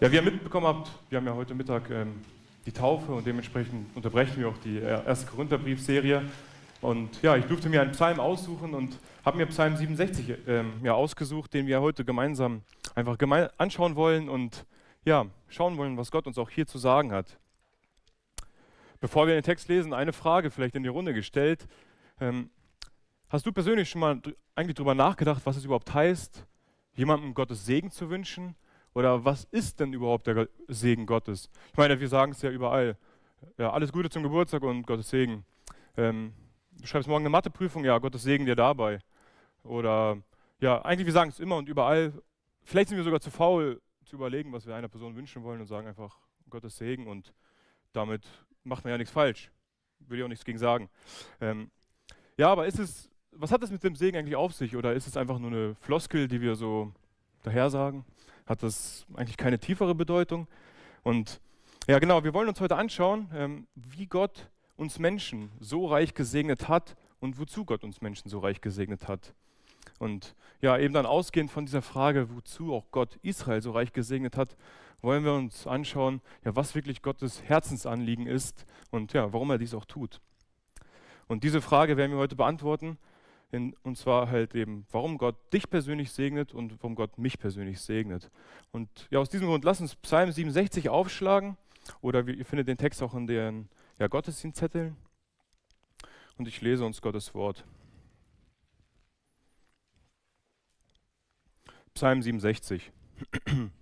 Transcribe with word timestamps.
Ja, 0.00 0.12
wie 0.12 0.14
ihr 0.14 0.22
mitbekommen 0.22 0.64
habt, 0.64 0.92
wir 1.10 1.18
haben 1.18 1.26
ja 1.26 1.34
heute 1.34 1.56
Mittag 1.56 1.90
ähm, 1.90 2.20
die 2.64 2.70
Taufe 2.70 3.10
und 3.10 3.26
dementsprechend 3.26 3.96
unterbrechen 3.96 4.36
wir 4.36 4.48
auch 4.48 4.58
die 4.58 4.78
äh, 4.78 5.04
erste 5.04 5.26
Korintherbriefserie. 5.26 6.22
Und 6.80 7.20
ja, 7.20 7.34
ich 7.34 7.46
durfte 7.46 7.68
mir 7.68 7.82
einen 7.82 7.90
Psalm 7.90 8.20
aussuchen 8.20 8.74
und 8.74 8.96
habe 9.24 9.38
mir 9.38 9.46
Psalm 9.46 9.76
67 9.76 10.36
ähm, 10.46 10.74
ja, 10.84 10.94
ausgesucht, 10.94 11.52
den 11.52 11.66
wir 11.66 11.80
heute 11.80 12.04
gemeinsam 12.04 12.62
einfach 12.94 13.18
geme 13.18 13.50
anschauen 13.58 13.96
wollen 13.96 14.28
und 14.28 14.66
ja, 15.04 15.26
schauen 15.48 15.76
wollen, 15.76 15.96
was 15.96 16.12
Gott 16.12 16.28
uns 16.28 16.38
auch 16.38 16.48
hier 16.48 16.68
zu 16.68 16.78
sagen 16.78 17.10
hat. 17.10 17.36
Bevor 19.00 19.26
wir 19.26 19.34
den 19.34 19.42
Text 19.42 19.68
lesen, 19.68 19.92
eine 19.92 20.12
Frage 20.12 20.52
vielleicht 20.52 20.76
in 20.76 20.84
die 20.84 20.88
Runde 20.88 21.12
gestellt. 21.12 21.66
Ähm, 22.20 22.50
hast 23.30 23.46
du 23.46 23.50
persönlich 23.50 23.90
schon 23.90 24.00
mal 24.00 24.22
eigentlich 24.54 24.76
darüber 24.76 24.94
nachgedacht, 24.94 25.42
was 25.44 25.56
es 25.56 25.64
überhaupt 25.64 25.92
heißt, 25.92 26.46
jemandem 26.94 27.34
Gottes 27.34 27.66
Segen 27.66 27.90
zu 27.90 28.10
wünschen? 28.10 28.54
Oder 28.94 29.24
was 29.24 29.44
ist 29.44 29.80
denn 29.80 29.92
überhaupt 29.92 30.26
der 30.26 30.48
Segen 30.66 31.06
Gottes? 31.06 31.50
Ich 31.70 31.76
meine, 31.76 32.00
wir 32.00 32.08
sagen 32.08 32.32
es 32.32 32.42
ja 32.42 32.50
überall. 32.50 32.96
Ja, 33.56 33.70
alles 33.72 33.92
Gute 33.92 34.10
zum 34.10 34.22
Geburtstag 34.22 34.62
und 34.62 34.86
Gottes 34.86 35.10
Segen. 35.10 35.44
Ähm, 35.96 36.32
du 36.80 36.86
schreibst 36.86 37.08
morgen 37.08 37.22
eine 37.22 37.30
Matheprüfung, 37.30 37.84
ja, 37.84 37.98
Gottes 37.98 38.22
Segen 38.22 38.46
dir 38.46 38.56
dabei. 38.56 39.00
Oder 39.62 40.18
ja, 40.60 40.82
eigentlich 40.82 41.06
wir 41.06 41.12
sagen 41.12 41.30
es 41.30 41.40
immer 41.40 41.56
und 41.56 41.68
überall. 41.68 42.12
Vielleicht 42.64 42.88
sind 42.88 42.98
wir 42.98 43.04
sogar 43.04 43.20
zu 43.20 43.30
faul 43.30 43.80
zu 44.04 44.16
überlegen, 44.16 44.52
was 44.52 44.66
wir 44.66 44.74
einer 44.74 44.88
Person 44.88 45.14
wünschen 45.14 45.42
wollen 45.42 45.60
und 45.60 45.66
sagen 45.66 45.86
einfach 45.86 46.16
Gottes 46.48 46.76
Segen 46.76 47.06
und 47.06 47.32
damit 47.92 48.26
macht 48.64 48.84
man 48.84 48.92
ja 48.92 48.98
nichts 48.98 49.12
falsch. 49.12 49.50
Will 50.00 50.18
ich 50.18 50.24
auch 50.24 50.28
nichts 50.28 50.44
gegen 50.44 50.58
sagen. 50.58 50.88
Ähm, 51.40 51.70
ja, 52.36 52.50
aber 52.50 52.66
ist 52.66 52.78
es, 52.78 53.10
was 53.32 53.52
hat 53.52 53.62
das 53.62 53.70
mit 53.70 53.82
dem 53.82 53.96
Segen 53.96 54.16
eigentlich 54.16 54.36
auf 54.36 54.54
sich? 54.54 54.76
Oder 54.76 54.94
ist 54.94 55.06
es 55.06 55.16
einfach 55.16 55.38
nur 55.38 55.50
eine 55.50 55.74
Floskel, 55.76 56.28
die 56.28 56.40
wir 56.40 56.54
so 56.54 56.92
daher 57.42 57.70
sagen? 57.70 58.04
Hat 58.48 58.62
das 58.62 59.06
eigentlich 59.14 59.36
keine 59.36 59.58
tiefere 59.58 59.94
Bedeutung. 59.94 60.48
Und 61.02 61.40
ja, 61.86 61.98
genau, 61.98 62.24
wir 62.24 62.34
wollen 62.34 62.48
uns 62.48 62.60
heute 62.60 62.76
anschauen, 62.76 63.30
ähm, 63.34 63.66
wie 63.74 64.06
Gott 64.06 64.50
uns 64.76 64.98
Menschen 64.98 65.50
so 65.60 65.86
reich 65.86 66.14
gesegnet 66.14 66.68
hat 66.68 66.96
und 67.20 67.38
wozu 67.38 67.64
Gott 67.64 67.84
uns 67.84 68.00
Menschen 68.00 68.28
so 68.28 68.38
reich 68.38 68.60
gesegnet 68.60 69.08
hat. 69.08 69.34
Und 69.98 70.34
ja, 70.60 70.78
eben 70.78 70.94
dann 70.94 71.06
ausgehend 71.06 71.50
von 71.50 71.66
dieser 71.66 71.82
Frage, 71.82 72.34
wozu 72.34 72.72
auch 72.72 72.84
Gott 72.90 73.16
Israel 73.22 73.62
so 73.62 73.72
reich 73.72 73.92
gesegnet 73.92 74.36
hat, 74.36 74.56
wollen 75.00 75.24
wir 75.24 75.32
uns 75.32 75.66
anschauen, 75.66 76.20
ja, 76.44 76.54
was 76.56 76.74
wirklich 76.74 77.02
Gottes 77.02 77.42
Herzensanliegen 77.42 78.26
ist 78.26 78.66
und 78.90 79.12
ja, 79.12 79.32
warum 79.32 79.50
er 79.50 79.58
dies 79.58 79.74
auch 79.74 79.84
tut. 79.84 80.20
Und 81.26 81.44
diese 81.44 81.60
Frage 81.60 81.96
werden 81.96 82.12
wir 82.12 82.18
heute 82.18 82.36
beantworten. 82.36 82.98
In, 83.50 83.74
und 83.82 83.96
zwar 83.96 84.28
halt 84.30 84.54
eben, 84.54 84.86
warum 84.90 85.16
Gott 85.16 85.36
dich 85.52 85.70
persönlich 85.70 86.12
segnet 86.12 86.52
und 86.52 86.74
warum 86.82 86.94
Gott 86.94 87.16
mich 87.16 87.38
persönlich 87.38 87.80
segnet. 87.80 88.30
Und 88.72 88.88
ja, 89.10 89.20
aus 89.20 89.30
diesem 89.30 89.46
Grund 89.46 89.64
lass 89.64 89.80
uns 89.80 89.96
Psalm 89.96 90.30
67 90.30 90.90
aufschlagen 90.90 91.56
oder 92.02 92.26
ihr 92.28 92.44
findet 92.44 92.68
den 92.68 92.76
Text 92.76 93.02
auch 93.02 93.14
in 93.14 93.26
den 93.26 93.68
ja, 93.98 94.06
Gottesdienstzetteln. 94.06 94.96
Und 96.36 96.46
ich 96.46 96.60
lese 96.60 96.84
uns 96.84 97.00
Gottes 97.00 97.34
Wort. 97.34 97.64
Psalm 101.94 102.22
67. 102.22 102.92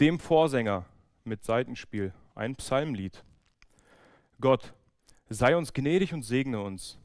Dem 0.00 0.18
Vorsänger 0.18 0.86
mit 1.24 1.44
Seitenspiel 1.44 2.12
ein 2.34 2.56
Psalmlied. 2.56 3.22
Gott, 4.40 4.74
sei 5.28 5.56
uns 5.56 5.72
gnädig 5.72 6.12
und 6.12 6.22
segne 6.22 6.60
uns 6.60 6.98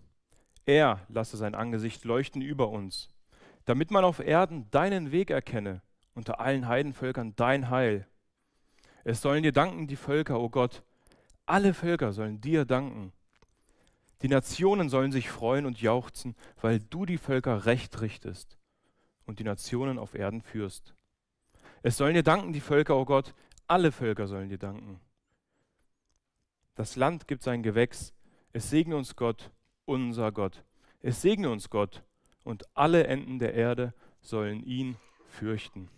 er 0.66 1.06
lasse 1.10 1.38
sein 1.38 1.56
Angesicht 1.56 2.06
leuchten 2.06 2.42
über 2.42 2.70
uns, 2.70 3.10
damit 3.66 3.92
man 3.92 4.04
auf 4.04 4.20
Erden 4.20 4.70
deinen 4.72 5.12
Weg 5.12 5.32
erkenne, 5.32 5.82
unter 6.14 6.40
allen 6.40 6.68
Heidenvölkern 6.68 7.36
dein 7.36 7.70
Heil. 7.70 8.08
Es 9.04 9.22
sollen 9.22 9.44
dir 9.44 9.52
danken 9.52 9.88
die 9.88 9.96
Völker, 9.96 10.40
o 10.40 10.46
oh 10.46 10.50
Gott, 10.50 10.84
alle 11.46 11.74
Völker 11.74 12.14
sollen 12.14 12.40
dir 12.42 12.66
danken. 12.66 13.12
Die 14.22 14.28
Nationen 14.28 14.90
sollen 14.90 15.12
sich 15.12 15.30
freuen 15.30 15.66
und 15.66 15.82
jauchzen, 15.82 16.36
weil 16.62 16.80
du 16.80 17.06
die 17.06 17.18
Völker 17.18 17.66
recht 17.66 18.02
richtest 18.02 18.60
und 19.26 19.40
die 19.40 19.44
Nationen 19.44 19.98
auf 19.98 20.14
Erden 20.14 20.42
führst. 20.42 20.94
Es 21.82 21.98
sollen 21.98 22.14
dir 22.14 22.24
danken 22.24 22.54
die 22.54 22.62
Völker, 22.62 22.96
o 22.96 23.02
oh 23.02 23.06
Gott, 23.06 23.34
alle 23.68 23.92
Völker 23.92 24.28
sollen 24.28 24.50
dir 24.50 24.60
danken. 24.60 25.00
Das 26.76 26.96
Land 26.96 27.28
gibt 27.28 27.42
sein 27.42 27.64
Gewächs, 27.64 28.14
es 28.54 28.70
segne 28.70 28.96
uns 28.96 29.16
Gott 29.16 29.52
unser 29.86 30.32
Gott. 30.32 30.64
Es 31.02 31.22
segne 31.22 31.50
uns 31.50 31.70
Gott 31.70 32.04
und 32.44 32.66
alle 32.76 33.06
Enden 33.08 33.40
der 33.40 33.54
Erde 33.54 33.94
sollen 34.22 34.64
ihn 34.64 34.98
fürchten. 35.28 35.90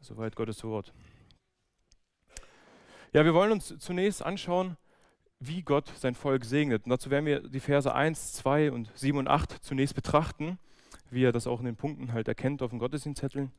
Soweit 0.00 0.34
Gottes 0.34 0.64
Wort. 0.64 0.92
Ja, 3.12 3.24
wir 3.24 3.34
wollen 3.34 3.52
uns 3.52 3.74
zunächst 3.78 4.22
anschauen, 4.22 4.76
wie 5.38 5.62
Gott 5.62 5.88
sein 5.96 6.14
Volk 6.14 6.44
segnet. 6.44 6.84
Und 6.84 6.90
dazu 6.90 7.10
werden 7.10 7.26
wir 7.26 7.40
die 7.40 7.60
Verse 7.60 7.92
1, 7.92 8.32
2 8.34 8.72
und 8.72 8.90
7 8.94 9.18
und 9.18 9.28
8 9.28 9.62
zunächst 9.62 9.94
betrachten, 9.94 10.58
wie 11.10 11.24
er 11.24 11.32
das 11.32 11.46
auch 11.46 11.60
in 11.60 11.66
den 11.66 11.76
Punkten 11.76 12.12
halt 12.12 12.28
erkennt 12.28 12.62
auf 12.62 12.70
den 12.70 12.78
Gottesdienstzetteln. 12.78 13.52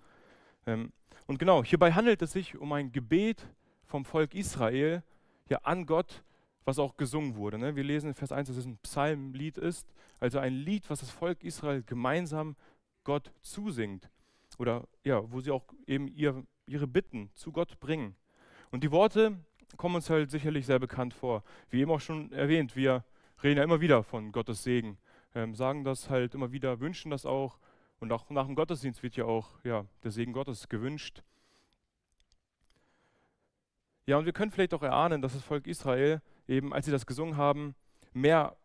Ähm, 0.66 0.92
und 1.28 1.40
genau, 1.40 1.64
hierbei 1.64 1.94
handelt 1.94 2.22
es 2.22 2.32
sich 2.32 2.58
um 2.58 2.72
ein 2.74 2.92
Gebet 2.92 3.48
vom 3.86 4.06
Volk 4.06 4.34
Israel 4.34 5.04
ja, 5.50 5.60
an 5.60 5.86
Gott 5.86 6.24
was 6.66 6.80
auch 6.80 6.98
gesungen 6.98 7.36
wurde. 7.36 7.58
Ne? 7.58 7.76
Wir 7.76 7.84
lesen 7.84 8.08
in 8.08 8.14
Vers 8.14 8.32
1, 8.32 8.48
dass 8.48 8.58
es 8.58 8.66
ein 8.66 8.78
Psalmlied 8.78 9.58
ist, 9.58 9.94
also 10.20 10.40
ein 10.40 10.54
Lied, 10.54 10.90
was 10.90 11.00
das 11.00 11.10
Volk 11.10 11.44
Israel 11.44 11.84
gemeinsam 11.84 12.56
Gott 13.04 13.32
zusingt. 13.42 14.10
Oder 14.60 14.88
ja, 15.04 15.32
wo 15.32 15.42
sie 15.42 15.52
auch 15.52 15.66
eben 15.88 16.08
ihr, 16.08 16.46
ihre 16.66 16.88
Bitten 16.88 17.32
zu 17.34 17.52
Gott 17.52 17.80
bringen. 17.80 18.16
Und 18.72 18.84
die 18.84 18.92
Worte 18.92 19.38
kommen 19.78 19.96
uns 19.96 20.10
halt 20.10 20.32
sicherlich 20.32 20.66
sehr 20.66 20.80
bekannt 20.80 21.14
vor. 21.14 21.44
Wie 21.70 21.82
eben 21.82 21.92
auch 21.92 22.00
schon 22.00 22.32
erwähnt, 22.32 22.76
wir 22.76 23.04
reden 23.44 23.58
ja 23.58 23.64
immer 23.64 23.82
wieder 23.82 24.04
von 24.04 24.32
Gottes 24.32 24.64
Segen, 24.64 24.98
ähm, 25.36 25.56
sagen 25.56 25.84
das 25.84 26.10
halt 26.10 26.36
immer 26.36 26.52
wieder, 26.52 26.80
wünschen 26.80 27.12
das 27.12 27.26
auch. 27.26 27.58
Und 28.00 28.12
auch 28.12 28.30
nach 28.30 28.46
dem 28.46 28.56
Gottesdienst 28.56 29.02
wird 29.02 29.16
ja 29.16 29.26
auch 29.26 29.50
ja, 29.64 29.86
der 30.04 30.12
Segen 30.12 30.34
Gottes 30.34 30.70
gewünscht. 30.70 31.24
Ja, 34.06 34.18
und 34.18 34.26
wir 34.26 34.34
können 34.34 34.52
vielleicht 34.52 34.74
auch 34.74 34.84
erahnen, 34.84 35.22
dass 35.22 35.34
das 35.34 35.44
Volk 35.44 35.66
Israel 35.66 36.22
eben, 36.48 36.74
als 36.74 36.86
sie 36.86 36.92
das 36.92 37.06
gesungen 37.06 37.38
haben, 37.38 37.76
mehr 38.14 38.56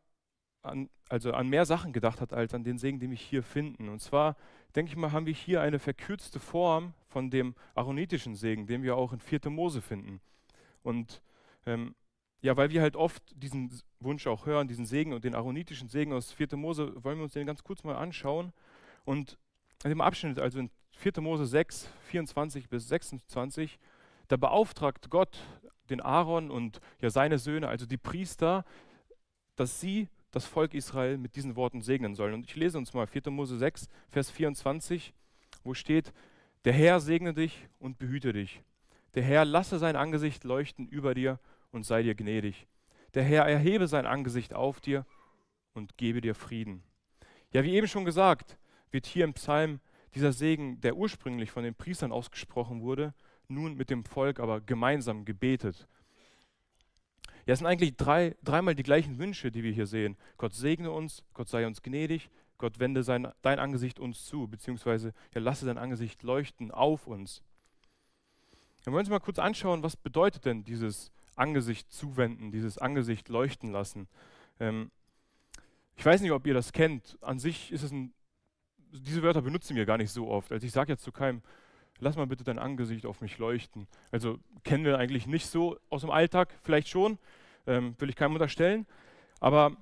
an, 0.63 0.89
also 1.09 1.33
an 1.33 1.49
mehr 1.49 1.65
Sachen 1.65 1.93
gedacht 1.93 2.21
hat, 2.21 2.33
als 2.33 2.55
an 2.55 2.65
den 2.65 2.79
Segen, 2.79 3.01
den 3.01 3.11
wir 3.11 3.17
hier 3.17 3.43
finden. 3.43 3.89
Und 3.89 4.01
zwar, 4.01 4.37
denke 4.75 4.91
ich 4.91 4.97
mal, 4.97 5.13
haben 5.13 5.27
wir 5.27 5.35
hier 5.35 5.61
eine 5.61 5.79
verkürzte 5.79 6.41
Form 6.41 6.95
von 7.09 7.31
dem 7.31 7.55
aaronitischen 7.75 8.35
Segen, 8.35 8.67
den 8.67 8.83
wir 8.83 8.97
auch 8.97 9.13
in 9.13 9.21
4. 9.21 9.51
Mose 9.51 9.81
finden. 9.81 10.21
Und 10.83 11.23
ähm, 11.67 11.95
ja, 12.41 12.57
weil 12.57 12.71
wir 12.71 12.83
halt 12.83 12.97
oft 12.97 13.23
diesen 13.35 13.73
Wunsch 14.01 14.27
auch 14.27 14.47
hören, 14.47 14.69
diesen 14.69 14.87
Segen 14.87 15.13
und 15.13 15.25
den 15.25 15.35
aaronitischen 15.35 15.89
Segen 15.89 16.13
aus 16.13 16.33
4. 16.33 16.57
Mose, 16.57 16.93
wollen 17.03 17.19
wir 17.19 17.25
uns 17.25 17.33
den 17.33 17.47
ganz 17.47 17.65
kurz 17.65 17.83
mal 17.83 17.97
anschauen. 17.97 18.53
Und 19.05 19.39
in 19.85 19.91
dem 19.91 20.01
Abschnitt, 20.01 20.39
also 20.39 20.61
in 20.61 20.71
4. 20.97 21.21
Mose 21.21 21.47
6, 21.47 21.91
24 22.09 22.69
bis 22.69 22.89
26, 22.89 23.79
da 24.29 24.37
beauftragt 24.37 25.11
Gott 25.11 25.39
den 25.91 26.01
Aaron 26.01 26.51
und 26.51 26.81
ja 27.01 27.11
seine 27.11 27.39
Söhne, 27.39 27.69
also 27.69 27.87
die 27.87 27.97
Priester, 27.97 28.65
dass 29.57 29.81
sie 29.81 30.09
das 30.31 30.45
Volk 30.45 30.75
Israel 30.75 31.19
mit 31.19 31.37
diesen 31.37 31.57
Worten 31.57 31.81
segnen 31.81 32.15
sollen. 32.15 32.35
Und 32.35 32.47
ich 32.47 32.57
lese 32.57 32.79
uns 32.79 32.93
mal 32.93 33.07
4. 33.07 33.31
Mose 33.31 33.59
6, 33.59 33.89
Vers 34.11 34.31
24, 34.31 35.15
wo 35.65 35.75
steht, 35.75 36.13
der 36.65 36.73
Herr 36.73 37.01
segne 37.01 37.35
dich 37.35 37.67
und 37.79 37.99
behüte 37.99 38.33
dich. 38.33 38.63
Der 39.15 39.23
Herr 39.23 39.45
lasse 39.45 39.79
sein 39.79 39.97
Angesicht 39.97 40.45
leuchten 40.45 40.87
über 40.87 41.15
dir 41.15 41.41
und 41.71 41.85
sei 41.85 42.03
dir 42.03 42.15
gnädig. 42.15 42.67
Der 43.15 43.23
Herr 43.23 43.45
erhebe 43.45 43.89
sein 43.89 44.07
Angesicht 44.07 44.55
auf 44.55 44.81
dir 44.81 45.07
und 45.73 45.97
gebe 45.97 46.21
dir 46.21 46.35
Frieden. 46.35 46.83
Ja, 47.53 47.65
wie 47.65 47.73
eben 47.73 47.89
schon 47.89 48.05
gesagt, 48.05 48.59
wird 48.91 49.07
hier 49.07 49.25
im 49.25 49.35
Psalm 49.35 49.81
dieser 50.15 50.33
Segen, 50.33 50.81
der 50.81 50.97
ursprünglich 50.97 51.51
von 51.51 51.65
den 51.65 51.75
Priestern 51.75 52.13
ausgesprochen 52.13 52.83
wurde, 52.83 53.15
nun 53.49 53.75
mit 53.75 53.91
dem 53.91 54.05
Volk 54.05 54.41
aber 54.41 54.61
gemeinsam 54.61 55.25
gebetet. 55.25 55.89
Ja, 57.47 57.55
es 57.55 57.61
sind 57.61 57.67
eigentlich 57.67 57.97
drei, 57.97 58.37
dreimal 58.45 58.75
die 58.75 58.83
gleichen 58.83 59.19
Wünsche, 59.19 59.51
die 59.51 59.63
wir 59.63 59.73
hier 59.73 59.87
sehen. 59.87 60.17
Gott 60.37 60.53
segne 60.53 60.91
uns, 60.91 61.25
Gott 61.33 61.49
sei 61.49 61.67
uns 61.67 61.83
gnädig, 61.83 62.31
Gott 62.59 62.79
wende 62.79 63.03
sein, 63.03 63.29
dein 63.41 63.59
Angesicht 63.59 64.01
uns 64.01 64.27
zu, 64.27 64.49
beziehungsweise 64.49 65.15
ja, 65.35 65.41
lasse 65.41 65.65
dein 65.65 65.79
Angesicht 65.79 66.23
leuchten 66.23 66.71
auf 66.71 67.07
uns. 67.07 67.43
Wir 68.85 68.93
wollen 68.93 69.01
uns 69.01 69.11
mal 69.11 69.21
kurz 69.21 69.39
anschauen, 69.39 69.83
was 69.83 69.97
bedeutet 69.97 70.45
denn 70.45 70.65
dieses 70.65 71.11
Angesicht 71.37 71.91
zuwenden, 71.91 72.51
dieses 72.51 72.79
Angesicht 72.79 73.29
leuchten 73.29 73.71
lassen. 73.71 74.09
Ähm, 74.61 74.91
ich 75.97 76.05
weiß 76.05 76.21
nicht, 76.21 76.33
ob 76.33 76.47
ihr 76.47 76.55
das 76.55 76.73
kennt. 76.73 77.17
An 77.21 77.39
sich 77.39 77.73
ist 77.73 77.83
es 77.83 77.93
ein, 77.93 78.13
diese 78.93 79.23
Wörter 79.23 79.43
benutzen 79.43 79.77
wir 79.77 79.87
gar 79.87 79.99
nicht 79.99 80.11
so 80.11 80.29
oft. 80.29 80.53
Also 80.53 80.67
ich 80.67 80.73
sage 80.73 80.93
jetzt 80.93 81.03
zu 81.03 81.13
keinem, 81.13 81.43
lass 82.01 82.17
mal 82.17 82.27
bitte 82.27 82.45
dein 82.45 82.59
Angesicht 82.59 83.07
auf 83.07 83.21
mich 83.21 83.39
leuchten. 83.39 83.87
Also 84.11 84.39
kennen 84.65 84.85
wir 84.85 84.99
eigentlich 84.99 85.27
nicht 85.27 85.47
so 85.47 85.79
aus 85.91 86.03
dem 86.03 86.11
Alltag, 86.11 86.55
vielleicht 86.63 86.89
schon, 86.89 87.19
ähm, 87.67 87.95
will 87.99 88.09
ich 88.09 88.17
keinem 88.17 88.35
unterstellen. 88.35 88.87
Aber 89.41 89.77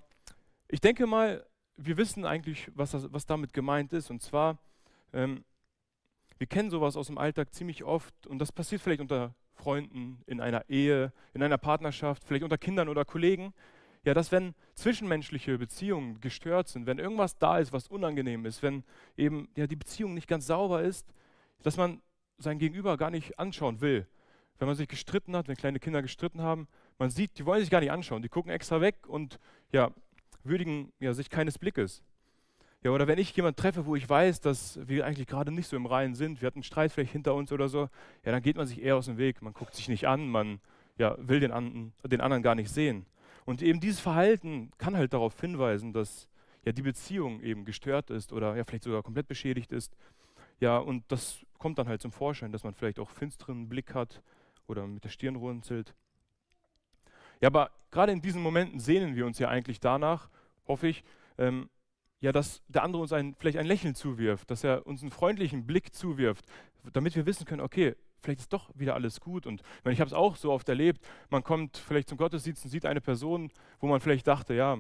ich 0.69 0.81
denke 0.81 1.07
mal, 1.07 1.45
wir 1.77 1.97
wissen 1.97 2.25
eigentlich, 2.25 2.71
was, 2.75 2.93
das, 2.93 3.13
was 3.13 3.27
damit 3.27 3.53
gemeint 3.53 3.93
ist. 3.93 4.11
Und 4.11 4.23
zwar, 4.23 4.59
ähm, 5.13 5.45
Wir 6.39 6.47
kennen 6.47 6.71
sowas 6.71 6.97
aus 6.97 7.07
dem 7.07 7.19
Alltag 7.19 7.55
ziemlich 7.55 7.83
oft 7.83 8.27
und 8.27 8.39
das 8.39 8.53
passiert 8.53 8.83
vielleicht 8.83 9.01
unter 9.01 9.35
Freunden, 9.55 10.21
in 10.27 10.41
einer 10.41 10.69
Ehe, 10.69 11.13
in 11.33 11.43
einer 11.43 11.57
Partnerschaft, 11.57 12.25
vielleicht 12.25 12.45
unter 12.45 12.59
Kindern 12.59 12.91
oder 12.91 13.05
Kollegen. 13.07 13.55
Ja, 14.05 14.15
dass 14.15 14.31
wenn 14.31 14.55
zwischenmenschliche 14.75 15.59
Beziehungen 15.59 16.21
gestört 16.21 16.69
sind, 16.69 16.87
wenn 16.87 16.99
irgendwas 16.99 17.39
da 17.39 17.59
ist, 17.59 17.73
was 17.73 17.89
unangenehm 17.89 18.45
ist, 18.45 18.63
wenn 18.63 18.85
eben 19.17 19.49
ja, 19.57 19.67
die 19.67 19.77
Beziehung 19.77 20.15
nicht 20.15 20.29
ganz 20.29 20.47
sauber 20.47 20.83
ist, 20.83 21.07
dass 21.63 21.77
man 21.77 22.01
sein 22.39 22.59
Gegenüber 22.59 22.97
gar 22.97 23.11
nicht 23.11 23.39
anschauen 23.39 23.81
will. 23.81 24.07
Wenn 24.59 24.69
man 24.69 24.77
sich 24.77 24.89
gestritten 24.89 25.37
hat, 25.37 25.49
wenn 25.49 25.57
kleine 25.57 25.81
Kinder 25.81 26.03
gestritten 26.03 26.43
haben, 26.43 26.69
man 26.99 27.11
sieht, 27.11 27.39
die 27.39 27.47
wollen 27.47 27.61
sich 27.61 27.71
gar 27.71 27.81
nicht 27.81 27.91
anschauen, 27.91 28.23
die 28.23 28.29
gucken 28.29 28.51
extra 28.51 28.81
weg 28.81 29.07
und 29.07 29.39
ja, 29.73 29.91
würdigen 30.45 30.93
ja, 30.99 31.13
sich 31.13 31.29
keines 31.29 31.59
Blickes. 31.59 32.03
Ja, 32.83 32.91
oder 32.91 33.07
wenn 33.07 33.19
ich 33.19 33.35
jemanden 33.35 33.57
treffe, 33.57 33.85
wo 33.87 33.97
ich 33.97 34.09
weiß, 34.09 34.41
dass 34.41 34.79
wir 34.87 35.05
eigentlich 35.05 35.27
gerade 35.27 35.51
nicht 35.51 35.69
so 35.69 35.77
im 35.77 35.87
Reinen 35.87 36.15
sind, 36.15 36.41
wir 36.41 36.47
hatten 36.47 36.59
einen 36.59 36.63
Streit 36.63 36.93
vielleicht 36.93 37.13
hinter 37.13 37.35
uns 37.35 37.53
oder 37.53 37.69
so, 37.69 37.89
ja, 38.25 38.33
dann 38.33 38.43
geht 38.43 38.57
man 38.57 38.67
sich 38.67 38.81
eher 38.83 38.97
aus 38.97 39.07
dem 39.07 39.19
Weg, 39.19 39.43
man 39.43 39.53
guckt 39.53 39.75
sich 39.75 39.89
nicht 39.89 40.07
an, 40.07 40.29
man 40.29 40.61
ja, 40.99 41.17
will 41.19 41.41
den, 41.41 41.53
an, 41.53 41.93
den 42.05 42.21
anderen 42.21 42.43
gar 42.43 42.55
nicht 42.55 42.71
sehen. 42.71 43.07
Und 43.45 43.63
eben 43.63 43.81
dieses 43.81 44.01
Verhalten 44.01 44.71
kann 44.79 44.97
halt 44.97 45.13
darauf 45.13 45.41
hinweisen, 45.41 45.93
dass 45.93 46.29
ja 46.65 46.73
die 46.73 46.83
Beziehung 46.83 47.41
eben 47.43 47.65
gestört 47.65 48.11
ist 48.11 48.33
oder 48.33 48.57
ja 48.57 48.65
vielleicht 48.65 48.85
sogar 48.85 49.03
komplett 49.03 49.29
beschädigt 49.29 49.73
ist. 49.73 49.97
Ja, 50.61 50.79
und 50.79 51.05
das 51.09 51.39
kommt 51.67 51.81
dann 51.81 51.89
halt 51.89 52.01
zum 52.01 52.13
Vorschein, 52.13 52.53
dass 52.53 52.63
man 52.63 52.75
vielleicht 52.75 53.01
auch 53.01 53.11
finsteren 53.11 53.69
Blick 53.69 53.93
hat 53.93 54.23
oder 54.69 54.87
mit 54.87 55.03
der 55.03 55.09
Stirn 55.09 55.35
runzelt. 55.35 55.97
Ja, 57.41 57.49
aber 57.49 57.73
gerade 57.91 58.13
in 58.13 58.23
diesen 58.23 58.41
Momenten 58.41 58.79
sehnen 58.79 59.17
wir 59.17 59.27
uns 59.27 59.41
ja 59.41 59.49
eigentlich 59.49 59.81
danach, 59.81 60.31
hoffe 60.69 60.87
ich, 60.87 61.03
ähm, 61.39 61.69
ja, 62.21 62.31
dass 62.31 62.63
der 62.69 62.85
andere 62.85 63.03
uns 63.03 63.13
ein, 63.13 63.35
vielleicht 63.37 63.59
ein 63.59 63.67
Lächeln 63.67 63.97
zuwirft, 63.97 64.49
dass 64.49 64.63
er 64.63 64.87
uns 64.87 65.03
einen 65.03 65.11
freundlichen 65.11 65.67
Blick 65.67 65.93
zuwirft, 65.93 66.45
damit 66.93 67.17
wir 67.17 67.27
wissen 67.27 67.45
können, 67.45 67.63
okay, 67.63 67.97
vielleicht 68.21 68.43
ist 68.43 68.53
doch 68.53 68.71
wieder 68.77 68.95
alles 68.95 69.21
gut. 69.21 69.45
Und 69.45 69.61
ich, 69.87 69.91
ich 69.91 69.99
habe 69.99 70.07
es 70.07 70.15
auch 70.15 70.37
so 70.37 70.53
oft 70.53 70.69
erlebt, 70.69 71.05
man 71.31 71.43
kommt 71.43 71.79
vielleicht 71.79 72.09
zum 72.09 72.17
Gottesdienst 72.17 72.65
und 72.65 72.71
sieht 72.71 72.87
eine 72.87 73.01
Person, 73.01 73.51
wo 73.81 73.89
man 73.89 73.99
vielleicht 73.99 74.29
dachte, 74.29 74.55
ja, 74.55 74.79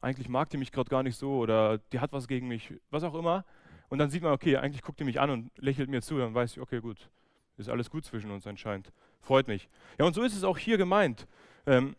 eigentlich 0.00 0.28
mag 0.28 0.50
die 0.50 0.56
mich 0.56 0.70
gerade 0.70 0.88
gar 0.88 1.02
nicht 1.02 1.16
so 1.16 1.38
oder 1.38 1.78
die 1.78 1.98
hat 1.98 2.12
was 2.12 2.28
gegen 2.28 2.46
mich, 2.46 2.74
was 2.90 3.02
auch 3.02 3.14
immer. 3.14 3.44
Und 3.88 3.98
dann 3.98 4.10
sieht 4.10 4.22
man, 4.22 4.32
okay, 4.32 4.56
eigentlich 4.56 4.82
guckt 4.82 5.00
die 5.00 5.04
mich 5.04 5.20
an 5.20 5.30
und 5.30 5.50
lächelt 5.56 5.88
mir 5.88 6.02
zu, 6.02 6.18
dann 6.18 6.34
weiß 6.34 6.52
ich, 6.52 6.60
okay, 6.60 6.80
gut, 6.80 7.08
ist 7.56 7.68
alles 7.68 7.90
gut 7.90 8.04
zwischen 8.04 8.30
uns 8.30 8.46
anscheinend. 8.46 8.92
Freut 9.20 9.48
mich. 9.48 9.68
Ja, 9.98 10.04
und 10.04 10.14
so 10.14 10.22
ist 10.22 10.36
es 10.36 10.44
auch 10.44 10.58
hier 10.58 10.78
gemeint. 10.78 11.26
Ähm, 11.66 11.96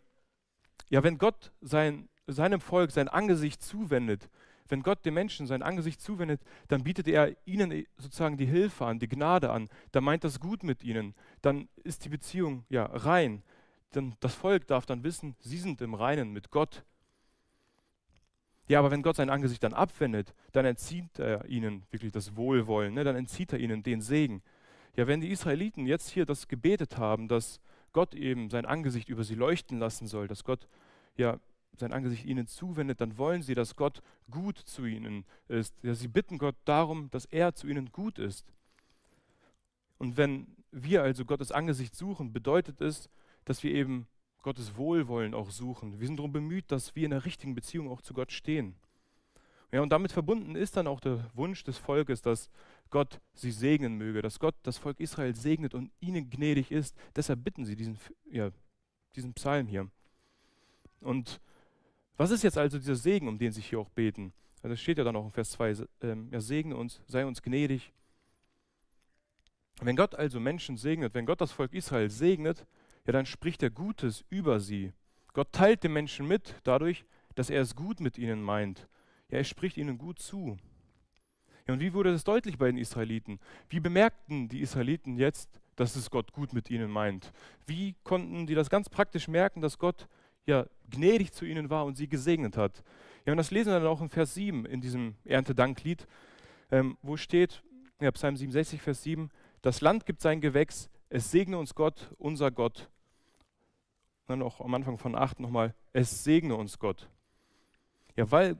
ja, 0.88 1.02
wenn 1.02 1.18
Gott 1.18 1.52
sein, 1.60 2.08
seinem 2.26 2.60
Volk 2.60 2.90
sein 2.90 3.08
Angesicht 3.08 3.62
zuwendet, 3.62 4.28
wenn 4.70 4.82
Gott 4.82 5.04
den 5.04 5.14
Menschen 5.14 5.46
sein 5.46 5.62
Angesicht 5.62 6.00
zuwendet, 6.00 6.40
dann 6.68 6.84
bietet 6.84 7.08
er 7.08 7.36
ihnen 7.44 7.86
sozusagen 7.98 8.36
die 8.36 8.46
Hilfe 8.46 8.86
an, 8.86 9.00
die 9.00 9.08
Gnade 9.08 9.50
an. 9.50 9.68
Dann 9.92 10.04
meint 10.04 10.24
das 10.24 10.38
gut 10.38 10.62
mit 10.62 10.84
ihnen. 10.84 11.14
Dann 11.42 11.68
ist 11.82 12.04
die 12.04 12.08
Beziehung 12.08 12.64
ja 12.68 12.84
rein. 12.84 13.42
Dann 13.90 14.14
das 14.20 14.34
Volk 14.34 14.68
darf 14.68 14.86
dann 14.86 15.02
wissen, 15.02 15.34
sie 15.40 15.58
sind 15.58 15.80
im 15.80 15.94
Reinen 15.94 16.32
mit 16.32 16.50
Gott. 16.50 16.84
Ja, 18.70 18.78
aber 18.78 18.92
wenn 18.92 19.02
Gott 19.02 19.16
sein 19.16 19.30
Angesicht 19.30 19.64
dann 19.64 19.72
abwendet, 19.72 20.32
dann 20.52 20.64
entzieht 20.64 21.18
er 21.18 21.44
ihnen 21.46 21.82
wirklich 21.90 22.12
das 22.12 22.36
Wohlwollen, 22.36 22.94
ne? 22.94 23.02
dann 23.02 23.16
entzieht 23.16 23.52
er 23.52 23.58
ihnen 23.58 23.82
den 23.82 24.00
Segen. 24.00 24.42
Ja, 24.94 25.08
wenn 25.08 25.20
die 25.20 25.32
Israeliten 25.32 25.86
jetzt 25.86 26.08
hier 26.08 26.24
das 26.24 26.46
gebetet 26.46 26.96
haben, 26.96 27.26
dass 27.26 27.60
Gott 27.92 28.14
eben 28.14 28.48
sein 28.48 28.66
Angesicht 28.66 29.08
über 29.08 29.24
sie 29.24 29.34
leuchten 29.34 29.80
lassen 29.80 30.06
soll, 30.06 30.28
dass 30.28 30.44
Gott 30.44 30.68
ja 31.16 31.40
sein 31.78 31.92
Angesicht 31.92 32.24
ihnen 32.24 32.46
zuwendet, 32.46 33.00
dann 33.00 33.18
wollen 33.18 33.42
sie, 33.42 33.56
dass 33.56 33.74
Gott 33.74 34.02
gut 34.30 34.58
zu 34.58 34.84
ihnen 34.84 35.24
ist. 35.48 35.74
Ja, 35.82 35.92
sie 35.94 36.06
bitten 36.06 36.38
Gott 36.38 36.54
darum, 36.64 37.10
dass 37.10 37.24
er 37.24 37.56
zu 37.56 37.66
ihnen 37.66 37.90
gut 37.90 38.20
ist. 38.20 38.46
Und 39.98 40.16
wenn 40.16 40.46
wir 40.70 41.02
also 41.02 41.24
Gottes 41.24 41.50
Angesicht 41.50 41.96
suchen, 41.96 42.32
bedeutet 42.32 42.80
es, 42.80 43.10
dass 43.44 43.64
wir 43.64 43.72
eben 43.74 44.06
Gottes 44.42 44.76
Wohlwollen 44.76 45.34
auch 45.34 45.50
suchen. 45.50 46.00
Wir 46.00 46.06
sind 46.06 46.16
darum 46.16 46.32
bemüht, 46.32 46.70
dass 46.72 46.94
wir 46.96 47.04
in 47.04 47.10
der 47.10 47.24
richtigen 47.24 47.54
Beziehung 47.54 47.90
auch 47.90 48.00
zu 48.00 48.14
Gott 48.14 48.32
stehen. 48.32 48.74
Ja, 49.72 49.82
und 49.82 49.90
damit 49.90 50.10
verbunden 50.10 50.56
ist 50.56 50.76
dann 50.76 50.86
auch 50.86 50.98
der 50.98 51.30
Wunsch 51.34 51.62
des 51.62 51.78
Volkes, 51.78 52.22
dass 52.22 52.50
Gott 52.90 53.20
sie 53.34 53.52
segnen 53.52 53.96
möge, 53.96 54.20
dass 54.20 54.40
Gott 54.40 54.56
das 54.64 54.78
Volk 54.78 54.98
Israel 54.98 55.34
segnet 55.34 55.74
und 55.74 55.92
ihnen 56.00 56.28
gnädig 56.28 56.72
ist. 56.72 56.96
Deshalb 57.14 57.44
bitten 57.44 57.64
sie 57.64 57.76
diesen, 57.76 57.96
ja, 58.30 58.50
diesen 59.14 59.32
Psalm 59.34 59.68
hier. 59.68 59.88
Und 61.00 61.40
was 62.16 62.30
ist 62.30 62.42
jetzt 62.42 62.58
also 62.58 62.78
dieser 62.78 62.96
Segen, 62.96 63.28
um 63.28 63.38
den 63.38 63.52
sie 63.52 63.60
hier 63.60 63.78
auch 63.78 63.90
beten? 63.90 64.32
Das 64.62 64.80
steht 64.80 64.98
ja 64.98 65.04
dann 65.04 65.16
auch 65.16 65.24
in 65.24 65.30
Vers 65.30 65.52
2, 65.52 65.86
ähm, 66.02 66.28
er 66.32 66.40
segne 66.40 66.76
uns, 66.76 67.00
sei 67.06 67.24
uns 67.24 67.40
gnädig. 67.40 67.92
Wenn 69.80 69.96
Gott 69.96 70.14
also 70.14 70.38
Menschen 70.38 70.76
segnet, 70.76 71.14
wenn 71.14 71.24
Gott 71.24 71.40
das 71.40 71.52
Volk 71.52 71.72
Israel 71.72 72.10
segnet, 72.10 72.66
ja, 73.10 73.12
dann 73.12 73.26
spricht 73.26 73.60
er 73.64 73.70
Gutes 73.70 74.24
über 74.30 74.60
sie. 74.60 74.92
Gott 75.32 75.50
teilt 75.50 75.82
den 75.82 75.92
Menschen 75.92 76.28
mit 76.28 76.54
dadurch, 76.62 77.04
dass 77.34 77.50
er 77.50 77.60
es 77.60 77.74
gut 77.74 77.98
mit 77.98 78.18
ihnen 78.18 78.40
meint. 78.40 78.86
Ja, 79.30 79.38
er 79.38 79.44
spricht 79.44 79.78
ihnen 79.78 79.98
gut 79.98 80.20
zu. 80.20 80.56
Ja, 81.66 81.74
und 81.74 81.80
wie 81.80 81.92
wurde 81.92 82.12
das 82.12 82.22
deutlich 82.22 82.56
bei 82.56 82.66
den 82.66 82.78
Israeliten? 82.78 83.40
Wie 83.68 83.80
bemerkten 83.80 84.48
die 84.48 84.60
Israeliten 84.60 85.16
jetzt, 85.16 85.60
dass 85.74 85.96
es 85.96 86.08
Gott 86.08 86.30
gut 86.30 86.52
mit 86.52 86.70
ihnen 86.70 86.88
meint? 86.88 87.32
Wie 87.66 87.96
konnten 88.04 88.46
die 88.46 88.54
das 88.54 88.70
ganz 88.70 88.88
praktisch 88.88 89.26
merken, 89.26 89.60
dass 89.60 89.80
Gott 89.80 90.06
ja 90.46 90.66
gnädig 90.88 91.32
zu 91.32 91.44
ihnen 91.44 91.68
war 91.68 91.86
und 91.86 91.96
sie 91.96 92.06
gesegnet 92.06 92.56
hat? 92.56 92.84
Ja, 93.26 93.32
und 93.32 93.38
das 93.38 93.50
lesen 93.50 93.72
wir 93.72 93.80
dann 93.80 93.88
auch 93.88 94.02
in 94.02 94.08
Vers 94.08 94.34
7 94.34 94.66
in 94.66 94.80
diesem 94.80 95.16
Erntedanklied, 95.24 96.06
ähm, 96.70 96.96
wo 97.02 97.16
steht, 97.16 97.64
ja, 98.00 98.12
Psalm 98.12 98.36
67, 98.36 98.80
Vers 98.80 99.02
7, 99.02 99.30
das 99.62 99.80
Land 99.80 100.06
gibt 100.06 100.20
sein 100.20 100.40
Gewächs, 100.40 100.88
es 101.08 101.32
segne 101.32 101.58
uns 101.58 101.74
Gott, 101.74 102.14
unser 102.18 102.52
Gott. 102.52 102.88
Dann 104.30 104.42
auch 104.42 104.60
am 104.60 104.74
Anfang 104.74 104.98
von 104.98 105.14
8 105.14 105.40
nochmal, 105.40 105.74
es 105.92 106.24
segne 106.24 106.54
uns 106.56 106.78
Gott. 106.78 107.08
Ja, 108.16 108.30
weil 108.30 108.56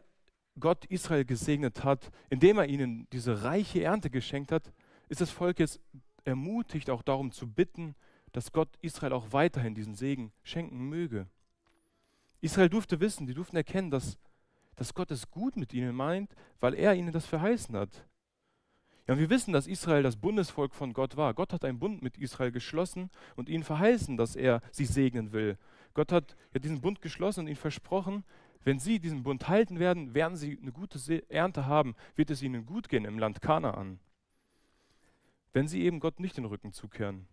Gott 0.59 0.85
Israel 0.87 1.25
gesegnet 1.25 1.85
hat, 1.85 2.11
indem 2.29 2.59
er 2.59 2.67
ihnen 2.67 3.09
diese 3.13 3.43
reiche 3.43 3.83
Ernte 3.83 4.11
geschenkt 4.11 4.53
hat, 4.53 4.73
ist 5.09 5.21
das 5.21 5.31
Volk 5.31 5.59
jetzt 5.59 5.81
ermutigt, 6.25 6.91
auch 6.91 7.03
darum 7.03 7.33
zu 7.33 7.49
bitten, 7.49 7.95
dass 8.33 8.53
Gott 8.53 8.69
Israel 8.81 9.13
auch 9.13 9.33
weiterhin 9.33 9.75
diesen 9.75 9.95
Segen 9.95 10.33
schenken 10.43 10.89
möge. 10.89 11.27
Israel 12.41 12.69
durfte 12.69 13.01
wissen, 13.01 13.27
die 13.27 13.35
durften 13.35 13.57
erkennen, 13.57 13.91
dass, 13.91 14.19
dass 14.77 14.95
Gott 14.95 15.11
es 15.11 15.31
gut 15.31 15.57
mit 15.57 15.73
ihnen 15.73 15.95
meint, 15.95 16.35
weil 16.61 16.75
er 16.75 16.95
ihnen 16.95 17.13
das 17.13 17.27
verheißen 17.27 17.77
hat. 17.77 18.07
Ja, 19.11 19.19
wir 19.19 19.29
wissen, 19.29 19.53
dass 19.53 19.67
Israel 19.67 20.05
das 20.05 20.15
Bundesvolk 20.15 20.73
von 20.73 20.93
Gott 20.93 21.17
war. 21.17 21.35
Gott 21.35 21.53
hat 21.53 21.65
einen 21.65 21.81
Bund 21.81 22.01
mit 22.01 22.17
Israel 22.17 22.53
geschlossen 22.53 23.11
und 23.35 23.49
ihnen 23.49 23.65
verheißen, 23.65 24.17
dass 24.17 24.37
er 24.37 24.63
sie 24.71 24.85
segnen 24.85 25.33
will. 25.33 25.59
Gott 25.95 26.13
hat 26.13 26.37
ja 26.55 26.61
diesen 26.61 26.81
Bund 26.81 27.03
geschlossen 27.03 27.41
und 27.41 27.47
ihnen 27.49 27.57
versprochen, 27.57 28.23
wenn 28.63 28.79
sie 28.79 29.01
diesen 29.01 29.25
Bund 29.25 29.49
halten 29.49 29.81
werden, 29.81 30.15
werden 30.15 30.37
sie 30.37 30.57
eine 30.63 30.71
gute 30.71 31.29
Ernte 31.29 31.67
haben, 31.67 31.97
wird 32.15 32.31
es 32.31 32.41
ihnen 32.41 32.67
gut 32.67 32.89
gehen 32.89 33.05
im 33.05 33.19
Land 33.19 33.43
Kanaan. 33.43 33.99
Wenn 35.53 35.67
sie 35.67 35.83
eben 35.83 35.99
Gott 35.99 36.21
nicht 36.21 36.37
den 36.37 36.45
Rücken 36.45 36.73
zukehren. 36.73 37.27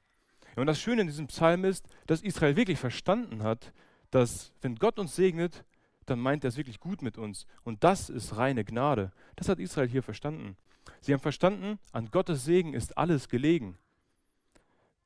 Und 0.56 0.66
das 0.66 0.82
Schöne 0.82 1.02
in 1.02 1.08
diesem 1.08 1.28
Psalm 1.28 1.64
ist, 1.64 1.88
dass 2.08 2.24
Israel 2.24 2.56
wirklich 2.56 2.80
verstanden 2.80 3.44
hat, 3.44 3.72
dass 4.10 4.52
wenn 4.62 4.78
Gott 4.78 4.98
uns 4.98 5.16
segnet, 5.16 5.64
dann 6.08 6.18
meint 6.18 6.44
er 6.44 6.48
es 6.48 6.58
wirklich 6.58 6.80
gut 6.80 7.04
mit 7.04 7.20
uns. 7.20 7.46
Und 7.64 7.84
das 7.84 8.10
ist 8.10 8.36
reine 8.36 8.66
Gnade. 8.66 9.12
Das 9.36 9.48
hat 9.48 9.60
Israel 9.60 9.88
hier 9.88 10.02
verstanden. 10.02 10.58
Sie 11.02 11.14
haben 11.14 11.20
verstanden, 11.20 11.80
an 11.92 12.10
Gottes 12.12 12.46
Segen 12.46 12.74
ist 12.74 12.98
alles 12.98 13.30
gelegen. 13.30 13.78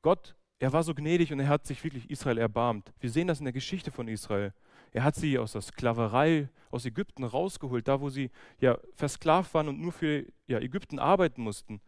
Gott, 0.02 0.34
er 0.58 0.72
war 0.72 0.82
so 0.82 0.94
gnädig 0.94 1.32
und 1.32 1.40
er 1.40 1.48
hat 1.48 1.66
sich 1.66 1.82
wirklich 1.82 2.10
Israel 2.10 2.38
erbarmt. 2.38 2.92
Wir 3.00 3.10
sehen 3.10 3.28
das 3.28 3.38
in 3.38 3.44
der 3.44 3.52
Geschichte 3.52 3.90
von 3.90 4.08
Israel. 4.08 4.52
Er 4.92 5.04
hat 5.04 5.14
sie 5.14 5.38
aus 5.38 5.52
der 5.52 5.62
Sklaverei, 5.62 6.48
aus 6.70 6.84
Ägypten 6.84 7.24
rausgeholt, 7.24 7.88
da 7.88 8.00
wo 8.00 8.10
sie 8.10 8.30
ja 8.60 8.78
versklavt 8.94 9.54
waren 9.54 9.68
und 9.68 9.80
nur 9.80 9.92
für 9.92 10.24
ja, 10.46 10.58
Ägypten 10.58 10.98
arbeiten 10.98 11.42
mussten. 11.42 11.80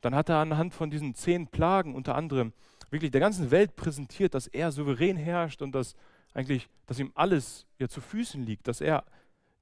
Dann 0.00 0.14
hat 0.14 0.28
er 0.28 0.36
anhand 0.36 0.74
von 0.74 0.90
diesen 0.90 1.14
zehn 1.14 1.46
Plagen 1.46 1.94
unter 1.94 2.14
anderem 2.14 2.52
wirklich 2.90 3.10
der 3.10 3.20
ganzen 3.20 3.50
Welt 3.50 3.74
präsentiert, 3.74 4.34
dass 4.34 4.46
er 4.46 4.70
souverän 4.70 5.16
herrscht 5.16 5.62
und 5.62 5.72
dass 5.72 5.94
eigentlich, 6.34 6.68
dass 6.86 6.98
ihm 6.98 7.12
alles 7.14 7.66
ja 7.78 7.88
zu 7.88 8.00
Füßen 8.00 8.44
liegt, 8.44 8.68
dass 8.68 8.80
er 8.80 9.04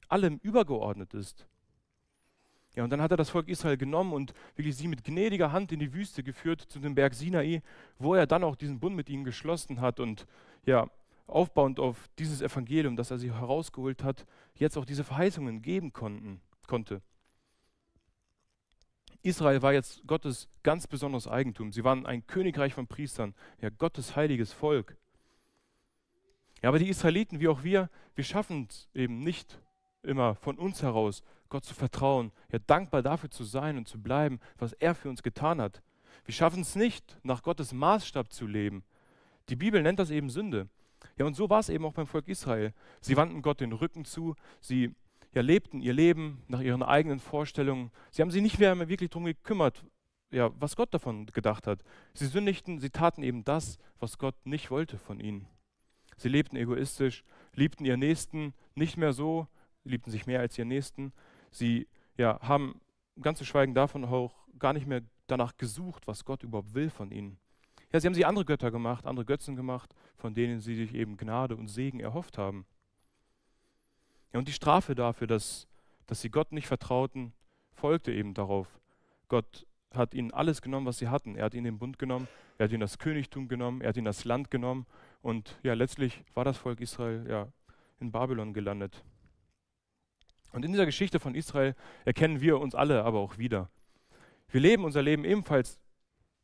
allem 0.08 0.38
übergeordnet 0.42 1.14
ist. 1.14 1.46
Ja, 2.76 2.84
und 2.84 2.90
dann 2.90 3.02
hat 3.02 3.10
er 3.10 3.16
das 3.16 3.30
Volk 3.30 3.48
Israel 3.48 3.76
genommen 3.76 4.12
und 4.12 4.32
wirklich 4.54 4.76
sie 4.76 4.86
mit 4.86 5.02
gnädiger 5.02 5.50
Hand 5.50 5.72
in 5.72 5.80
die 5.80 5.92
Wüste 5.92 6.22
geführt 6.22 6.60
zu 6.60 6.78
dem 6.78 6.94
Berg 6.94 7.14
Sinai, 7.14 7.62
wo 7.98 8.14
er 8.14 8.26
dann 8.26 8.44
auch 8.44 8.54
diesen 8.54 8.78
Bund 8.78 8.94
mit 8.94 9.08
ihnen 9.08 9.24
geschlossen 9.24 9.80
hat 9.80 9.98
und 9.98 10.26
ja, 10.64 10.88
aufbauend 11.26 11.80
auf 11.80 12.08
dieses 12.18 12.42
Evangelium, 12.42 12.96
das 12.96 13.10
er 13.10 13.18
sie 13.18 13.32
herausgeholt 13.32 14.04
hat, 14.04 14.26
jetzt 14.54 14.76
auch 14.76 14.84
diese 14.84 15.04
Verheißungen 15.04 15.62
geben 15.62 15.92
konnten, 15.92 16.40
konnte. 16.66 17.02
Israel 19.22 19.62
war 19.62 19.72
jetzt 19.72 20.06
Gottes 20.06 20.48
ganz 20.62 20.86
besonderes 20.86 21.28
Eigentum. 21.28 21.72
Sie 21.72 21.84
waren 21.84 22.06
ein 22.06 22.26
Königreich 22.26 22.72
von 22.72 22.86
Priestern, 22.86 23.34
ja 23.60 23.68
Gottes 23.68 24.16
heiliges 24.16 24.52
Volk. 24.52 24.96
Ja, 26.62 26.68
aber 26.68 26.78
die 26.78 26.88
Israeliten, 26.88 27.40
wie 27.40 27.48
auch 27.48 27.62
wir, 27.62 27.90
wir 28.14 28.24
schaffen 28.24 28.66
es 28.68 28.88
eben 28.94 29.22
nicht 29.22 29.60
immer 30.02 30.34
von 30.36 30.58
uns 30.58 30.82
heraus, 30.82 31.22
Gott 31.50 31.64
zu 31.64 31.74
vertrauen, 31.74 32.32
ja 32.50 32.58
dankbar 32.66 33.02
dafür 33.02 33.30
zu 33.30 33.44
sein 33.44 33.76
und 33.76 33.86
zu 33.86 34.00
bleiben, 34.00 34.40
was 34.56 34.72
er 34.72 34.94
für 34.94 35.10
uns 35.10 35.22
getan 35.22 35.60
hat. 35.60 35.82
Wir 36.24 36.32
schaffen 36.34 36.62
es 36.62 36.76
nicht, 36.76 37.18
nach 37.22 37.42
Gottes 37.42 37.72
Maßstab 37.72 38.32
zu 38.32 38.46
leben. 38.46 38.84
Die 39.48 39.56
Bibel 39.56 39.82
nennt 39.82 39.98
das 39.98 40.10
eben 40.10 40.30
Sünde. 40.30 40.68
Ja, 41.18 41.26
und 41.26 41.34
so 41.34 41.50
war 41.50 41.60
es 41.60 41.68
eben 41.68 41.84
auch 41.84 41.92
beim 41.92 42.06
Volk 42.06 42.28
Israel. 42.28 42.72
Sie 43.00 43.16
wandten 43.16 43.42
Gott 43.42 43.60
den 43.60 43.72
Rücken 43.72 44.04
zu, 44.04 44.34
sie 44.60 44.94
ja, 45.32 45.42
lebten 45.42 45.80
ihr 45.80 45.92
Leben 45.92 46.42
nach 46.48 46.60
ihren 46.60 46.82
eigenen 46.82 47.20
Vorstellungen. 47.20 47.90
Sie 48.10 48.22
haben 48.22 48.30
sich 48.30 48.42
nicht 48.42 48.58
mehr 48.58 48.88
wirklich 48.88 49.10
darum 49.10 49.24
gekümmert, 49.24 49.84
ja, 50.30 50.50
was 50.58 50.76
Gott 50.76 50.92
davon 50.94 51.26
gedacht 51.26 51.66
hat. 51.66 51.82
Sie 52.14 52.26
sündigten, 52.26 52.78
sie 52.78 52.90
taten 52.90 53.22
eben 53.22 53.44
das, 53.44 53.78
was 53.98 54.18
Gott 54.18 54.34
nicht 54.44 54.70
wollte 54.70 54.98
von 54.98 55.20
ihnen. 55.20 55.46
Sie 56.16 56.28
lebten 56.28 56.56
egoistisch, 56.56 57.24
liebten 57.54 57.84
ihren 57.84 58.00
Nächsten 58.00 58.54
nicht 58.74 58.96
mehr 58.96 59.12
so, 59.12 59.46
liebten 59.84 60.10
sich 60.10 60.26
mehr 60.26 60.40
als 60.40 60.58
ihren 60.58 60.68
Nächsten. 60.68 61.12
Sie 61.50 61.88
ja, 62.16 62.38
haben 62.40 62.80
ganz 63.20 63.38
zu 63.38 63.44
schweigen 63.44 63.74
davon 63.74 64.04
auch 64.04 64.34
gar 64.58 64.72
nicht 64.72 64.86
mehr 64.86 65.02
danach 65.26 65.56
gesucht, 65.56 66.06
was 66.06 66.24
Gott 66.24 66.42
überhaupt 66.42 66.74
will 66.74 66.90
von 66.90 67.10
ihnen. 67.10 67.38
Ja, 67.92 68.00
sie 68.00 68.06
haben 68.06 68.14
sich 68.14 68.26
andere 68.26 68.44
Götter 68.44 68.70
gemacht, 68.70 69.06
andere 69.06 69.24
Götzen 69.24 69.56
gemacht, 69.56 69.94
von 70.16 70.34
denen 70.34 70.60
sie 70.60 70.76
sich 70.76 70.94
eben 70.94 71.16
Gnade 71.16 71.56
und 71.56 71.68
Segen 71.68 72.00
erhofft 72.00 72.38
haben. 72.38 72.66
Ja, 74.32 74.38
und 74.38 74.46
die 74.46 74.52
Strafe 74.52 74.94
dafür, 74.94 75.26
dass, 75.26 75.66
dass 76.06 76.20
sie 76.20 76.30
Gott 76.30 76.52
nicht 76.52 76.68
vertrauten, 76.68 77.32
folgte 77.72 78.12
eben 78.12 78.34
darauf. 78.34 78.78
Gott 79.28 79.66
hat 79.92 80.14
ihnen 80.14 80.32
alles 80.32 80.62
genommen, 80.62 80.86
was 80.86 80.98
sie 80.98 81.08
hatten. 81.08 81.34
Er 81.34 81.46
hat 81.46 81.54
ihnen 81.54 81.64
den 81.64 81.78
Bund 81.78 81.98
genommen, 81.98 82.28
er 82.58 82.64
hat 82.64 82.70
ihnen 82.70 82.80
das 82.80 82.98
Königtum 82.98 83.48
genommen, 83.48 83.80
er 83.80 83.88
hat 83.88 83.96
ihnen 83.96 84.04
das 84.04 84.24
Land 84.24 84.50
genommen 84.50 84.86
und 85.22 85.58
ja, 85.62 85.74
letztlich 85.74 86.22
war 86.34 86.44
das 86.44 86.58
Volk 86.58 86.80
Israel 86.80 87.26
ja 87.28 87.48
in 87.98 88.12
Babylon 88.12 88.54
gelandet. 88.54 89.04
Und 90.52 90.64
in 90.64 90.72
dieser 90.72 90.86
Geschichte 90.86 91.20
von 91.20 91.34
Israel 91.34 91.74
erkennen 92.04 92.40
wir 92.40 92.58
uns 92.58 92.74
alle 92.74 93.04
aber 93.04 93.20
auch 93.20 93.38
wieder. 93.38 93.70
Wir 94.48 94.60
leben 94.60 94.84
unser 94.84 95.02
Leben 95.02 95.24
ebenfalls 95.24 95.78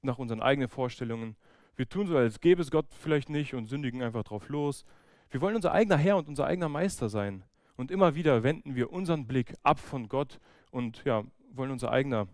nach 0.02 0.18
unseren 0.18 0.40
eigenen 0.40 0.68
Vorstellungen. 0.68 1.36
Wir 1.74 1.88
tun 1.88 2.06
so, 2.06 2.16
als 2.16 2.40
gäbe 2.40 2.62
es 2.62 2.70
Gott 2.70 2.86
vielleicht 2.94 3.28
nicht 3.28 3.54
und 3.54 3.66
sündigen 3.66 4.02
einfach 4.02 4.22
drauf 4.22 4.48
los. 4.48 4.84
Wir 5.30 5.40
wollen 5.40 5.56
unser 5.56 5.72
eigener 5.72 5.96
Herr 5.96 6.16
und 6.16 6.28
unser 6.28 6.46
eigener 6.46 6.68
Meister 6.68 7.08
sein. 7.08 7.44
Und 7.76 7.90
immer 7.90 8.14
wieder 8.14 8.42
wenden 8.42 8.74
wir 8.74 8.92
unseren 8.92 9.26
Blick 9.26 9.54
ab 9.62 9.78
von 9.78 10.08
Gott 10.08 10.38
und 10.70 11.04
ja, 11.04 11.24
wollen 11.52 11.70
unser 11.70 11.90
eigener 11.90 12.28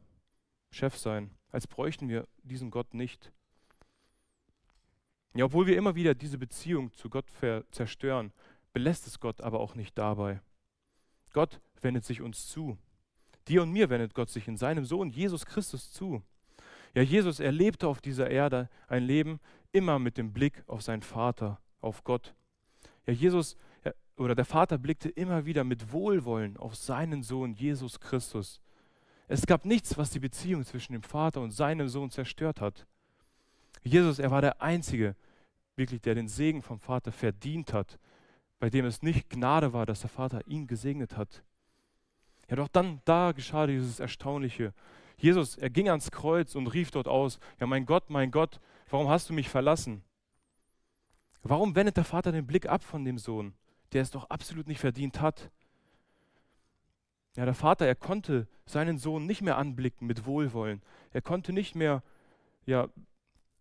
Chef 0.70 0.96
sein, 0.96 1.30
als 1.50 1.66
bräuchten 1.66 2.08
wir 2.08 2.28
diesen 2.42 2.70
Gott 2.70 2.94
nicht. 2.94 3.32
Ja, 5.34 5.46
obwohl 5.46 5.66
wir 5.66 5.76
immer 5.76 5.94
wieder 5.94 6.14
diese 6.14 6.38
Beziehung 6.38 6.92
zu 6.92 7.08
Gott 7.08 7.26
zerstören, 7.70 8.32
belässt 8.72 9.06
es 9.06 9.18
Gott 9.18 9.40
aber 9.40 9.60
auch 9.60 9.74
nicht 9.74 9.96
dabei. 9.96 10.40
Gott 11.32 11.60
wendet 11.80 12.04
sich 12.04 12.20
uns 12.20 12.48
zu. 12.48 12.78
Dir 13.48 13.62
und 13.62 13.72
mir 13.72 13.90
wendet 13.90 14.14
Gott 14.14 14.30
sich 14.30 14.48
in 14.48 14.56
seinem 14.56 14.84
Sohn 14.84 15.10
Jesus 15.10 15.46
Christus 15.46 15.92
zu. 15.92 16.22
Ja, 16.94 17.02
Jesus 17.02 17.40
erlebte 17.40 17.88
auf 17.88 18.00
dieser 18.00 18.30
Erde 18.30 18.68
ein 18.86 19.04
Leben 19.04 19.40
immer 19.72 19.98
mit 19.98 20.18
dem 20.18 20.32
Blick 20.32 20.62
auf 20.66 20.82
seinen 20.82 21.02
Vater, 21.02 21.60
auf 21.80 22.04
Gott. 22.04 22.34
Ja, 23.06 23.12
Jesus 23.12 23.56
oder 24.16 24.34
der 24.34 24.44
Vater 24.44 24.78
blickte 24.78 25.08
immer 25.08 25.46
wieder 25.46 25.64
mit 25.64 25.92
Wohlwollen 25.92 26.56
auf 26.56 26.76
seinen 26.76 27.22
Sohn 27.22 27.54
Jesus 27.54 28.00
Christus. 28.00 28.60
Es 29.28 29.46
gab 29.46 29.64
nichts, 29.64 29.96
was 29.96 30.10
die 30.10 30.20
Beziehung 30.20 30.64
zwischen 30.64 30.92
dem 30.92 31.02
Vater 31.02 31.40
und 31.40 31.52
seinem 31.52 31.88
Sohn 31.88 32.10
zerstört 32.10 32.60
hat. 32.60 32.86
Jesus, 33.82 34.18
er 34.18 34.30
war 34.30 34.40
der 34.40 34.60
Einzige, 34.60 35.16
wirklich, 35.76 36.02
der 36.02 36.14
den 36.14 36.28
Segen 36.28 36.62
vom 36.62 36.78
Vater 36.78 37.12
verdient 37.12 37.72
hat, 37.72 37.98
bei 38.62 38.70
dem 38.70 38.84
es 38.84 39.02
nicht 39.02 39.28
Gnade 39.28 39.72
war, 39.72 39.86
dass 39.86 40.02
der 40.02 40.08
Vater 40.08 40.46
ihn 40.46 40.68
gesegnet 40.68 41.16
hat. 41.16 41.42
Ja, 42.48 42.54
doch 42.54 42.68
dann, 42.68 43.00
da 43.04 43.32
geschah 43.32 43.66
dieses 43.66 43.98
Erstaunliche. 43.98 44.72
Jesus, 45.16 45.56
er 45.56 45.68
ging 45.68 45.88
ans 45.88 46.12
Kreuz 46.12 46.54
und 46.54 46.68
rief 46.68 46.92
dort 46.92 47.08
aus, 47.08 47.40
ja 47.58 47.66
mein 47.66 47.86
Gott, 47.86 48.08
mein 48.08 48.30
Gott, 48.30 48.60
warum 48.88 49.08
hast 49.08 49.28
du 49.28 49.32
mich 49.32 49.48
verlassen? 49.48 50.04
Warum 51.42 51.74
wendet 51.74 51.96
der 51.96 52.04
Vater 52.04 52.30
den 52.30 52.46
Blick 52.46 52.66
ab 52.66 52.84
von 52.84 53.04
dem 53.04 53.18
Sohn, 53.18 53.52
der 53.90 54.02
es 54.02 54.12
doch 54.12 54.30
absolut 54.30 54.68
nicht 54.68 54.78
verdient 54.78 55.20
hat? 55.20 55.50
Ja, 57.34 57.44
der 57.44 57.54
Vater, 57.54 57.84
er 57.84 57.96
konnte 57.96 58.46
seinen 58.64 58.96
Sohn 58.96 59.26
nicht 59.26 59.42
mehr 59.42 59.58
anblicken 59.58 60.06
mit 60.06 60.24
Wohlwollen. 60.24 60.82
Er 61.10 61.20
konnte 61.20 61.52
nicht 61.52 61.74
mehr 61.74 62.04
ja, 62.64 62.86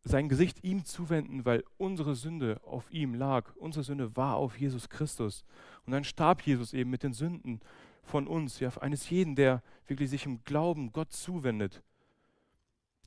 sein 0.03 0.29
Gesicht 0.29 0.63
ihm 0.63 0.83
zuwenden, 0.83 1.45
weil 1.45 1.63
unsere 1.77 2.15
Sünde 2.15 2.59
auf 2.63 2.91
ihm 2.91 3.13
lag. 3.13 3.55
Unsere 3.55 3.83
Sünde 3.83 4.15
war 4.15 4.35
auf 4.35 4.59
Jesus 4.59 4.89
Christus. 4.89 5.45
Und 5.85 5.93
dann 5.93 6.03
starb 6.03 6.41
Jesus 6.41 6.73
eben 6.73 6.89
mit 6.89 7.03
den 7.03 7.13
Sünden 7.13 7.59
von 8.03 8.27
uns, 8.27 8.59
ja, 8.59 8.69
eines 8.77 9.09
jeden, 9.09 9.35
der 9.35 9.61
wirklich 9.87 10.09
sich 10.09 10.25
im 10.25 10.43
Glauben 10.43 10.91
Gott 10.91 11.11
zuwendet. 11.11 11.83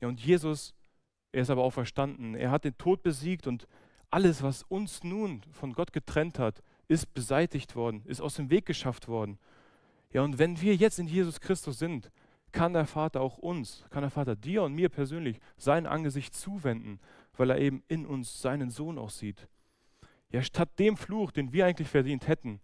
Ja, 0.01 0.07
und 0.07 0.21
Jesus, 0.21 0.73
er 1.31 1.41
ist 1.41 1.49
aber 1.49 1.63
auch 1.63 1.73
verstanden. 1.73 2.33
Er 2.35 2.51
hat 2.51 2.63
den 2.63 2.77
Tod 2.77 3.03
besiegt 3.03 3.45
und 3.45 3.67
alles, 4.09 4.41
was 4.41 4.63
uns 4.63 5.03
nun 5.03 5.41
von 5.51 5.73
Gott 5.73 5.91
getrennt 5.91 6.39
hat, 6.39 6.63
ist 6.87 7.13
beseitigt 7.13 7.75
worden, 7.75 8.03
ist 8.05 8.21
aus 8.21 8.35
dem 8.35 8.49
Weg 8.49 8.65
geschafft 8.65 9.07
worden. 9.07 9.37
Ja, 10.13 10.21
und 10.21 10.37
wenn 10.39 10.61
wir 10.61 10.75
jetzt 10.75 10.99
in 10.99 11.07
Jesus 11.07 11.41
Christus 11.41 11.77
sind, 11.77 12.09
kann 12.55 12.73
der 12.73 12.87
Vater 12.87 13.19
auch 13.19 13.37
uns, 13.37 13.83
kann 13.89 14.01
der 14.01 14.09
Vater 14.09 14.35
dir 14.37 14.63
und 14.63 14.73
mir 14.73 14.87
persönlich 14.87 15.39
sein 15.57 15.85
Angesicht 15.85 16.33
zuwenden, 16.33 17.01
weil 17.35 17.49
er 17.49 17.59
eben 17.59 17.83
in 17.89 18.05
uns 18.05 18.41
seinen 18.41 18.69
Sohn 18.69 18.97
auch 18.97 19.09
sieht. 19.09 19.49
Ja, 20.31 20.41
statt 20.41 20.79
dem 20.79 20.95
Fluch, 20.95 21.31
den 21.31 21.51
wir 21.51 21.65
eigentlich 21.65 21.89
verdient 21.89 22.29
hätten, 22.29 22.61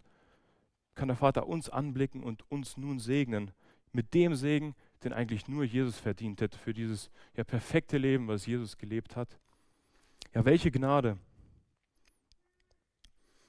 kann 0.94 1.08
der 1.08 1.16
Vater 1.16 1.46
uns 1.46 1.68
anblicken 1.68 2.24
und 2.24 2.50
uns 2.50 2.78
nun 2.78 2.98
segnen. 2.98 3.52
Mit 3.92 4.14
dem 4.14 4.34
Segen, 4.34 4.74
den 5.04 5.12
eigentlich 5.12 5.46
nur 5.46 5.62
Jesus 5.62 5.98
verdient 5.98 6.40
hätte 6.40 6.58
für 6.58 6.72
dieses 6.72 7.10
ja, 7.36 7.44
perfekte 7.44 7.98
Leben, 7.98 8.28
was 8.28 8.46
Jesus 8.46 8.78
gelebt 8.78 9.14
hat. 9.14 9.38
Ja, 10.34 10.46
welche 10.46 10.70
Gnade. 10.70 11.18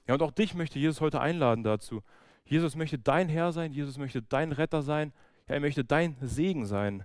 Ja, 0.06 0.12
und 0.12 0.22
auch 0.22 0.30
dich 0.30 0.54
möchte 0.54 0.78
Jesus 0.78 1.00
heute 1.00 1.22
einladen 1.22 1.64
dazu, 1.64 2.02
Jesus 2.44 2.76
möchte 2.76 2.98
dein 2.98 3.30
Herr 3.30 3.52
sein, 3.52 3.72
Jesus 3.72 3.96
möchte 3.96 4.20
dein 4.20 4.52
Retter 4.52 4.82
sein, 4.82 5.14
ja, 5.48 5.54
er 5.54 5.60
möchte 5.60 5.84
dein 5.84 6.16
Segen 6.20 6.66
sein. 6.66 7.04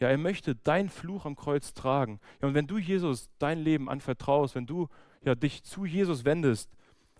Ja, 0.00 0.08
er 0.08 0.18
möchte 0.18 0.54
deinen 0.54 0.90
Fluch 0.90 1.24
am 1.24 1.34
Kreuz 1.34 1.74
tragen. 1.74 2.20
Ja, 2.40 2.48
und 2.48 2.54
wenn 2.54 2.66
du 2.66 2.78
Jesus 2.78 3.30
dein 3.38 3.58
Leben 3.58 3.88
anvertraust, 3.88 4.54
wenn 4.54 4.66
du 4.66 4.88
ja, 5.24 5.34
dich 5.34 5.64
zu 5.64 5.84
Jesus 5.84 6.24
wendest, 6.24 6.70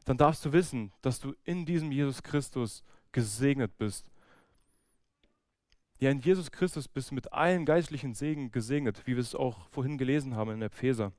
dann 0.05 0.17
darfst 0.17 0.45
du 0.45 0.53
wissen, 0.53 0.93
dass 1.03 1.19
du 1.19 1.35
in 1.45 1.67
diesem 1.67 1.91
Jesus 1.91 2.23
Christus 2.23 2.85
gesegnet 3.13 3.77
bist. 3.79 4.07
Ja, 5.99 6.11
in 6.11 6.21
Jesus 6.21 6.53
Christus 6.53 6.87
bist 6.87 7.11
du 7.11 7.17
mit 7.17 7.33
allen 7.33 7.65
geistlichen 7.65 8.15
Segen 8.15 8.53
gesegnet, 8.53 9.03
wie 9.07 9.17
wir 9.17 9.21
es 9.21 9.35
auch 9.35 9.69
vorhin 9.71 9.99
gelesen 9.99 10.37
haben 10.37 10.53
in 10.53 10.63
Epheser. 10.63 11.13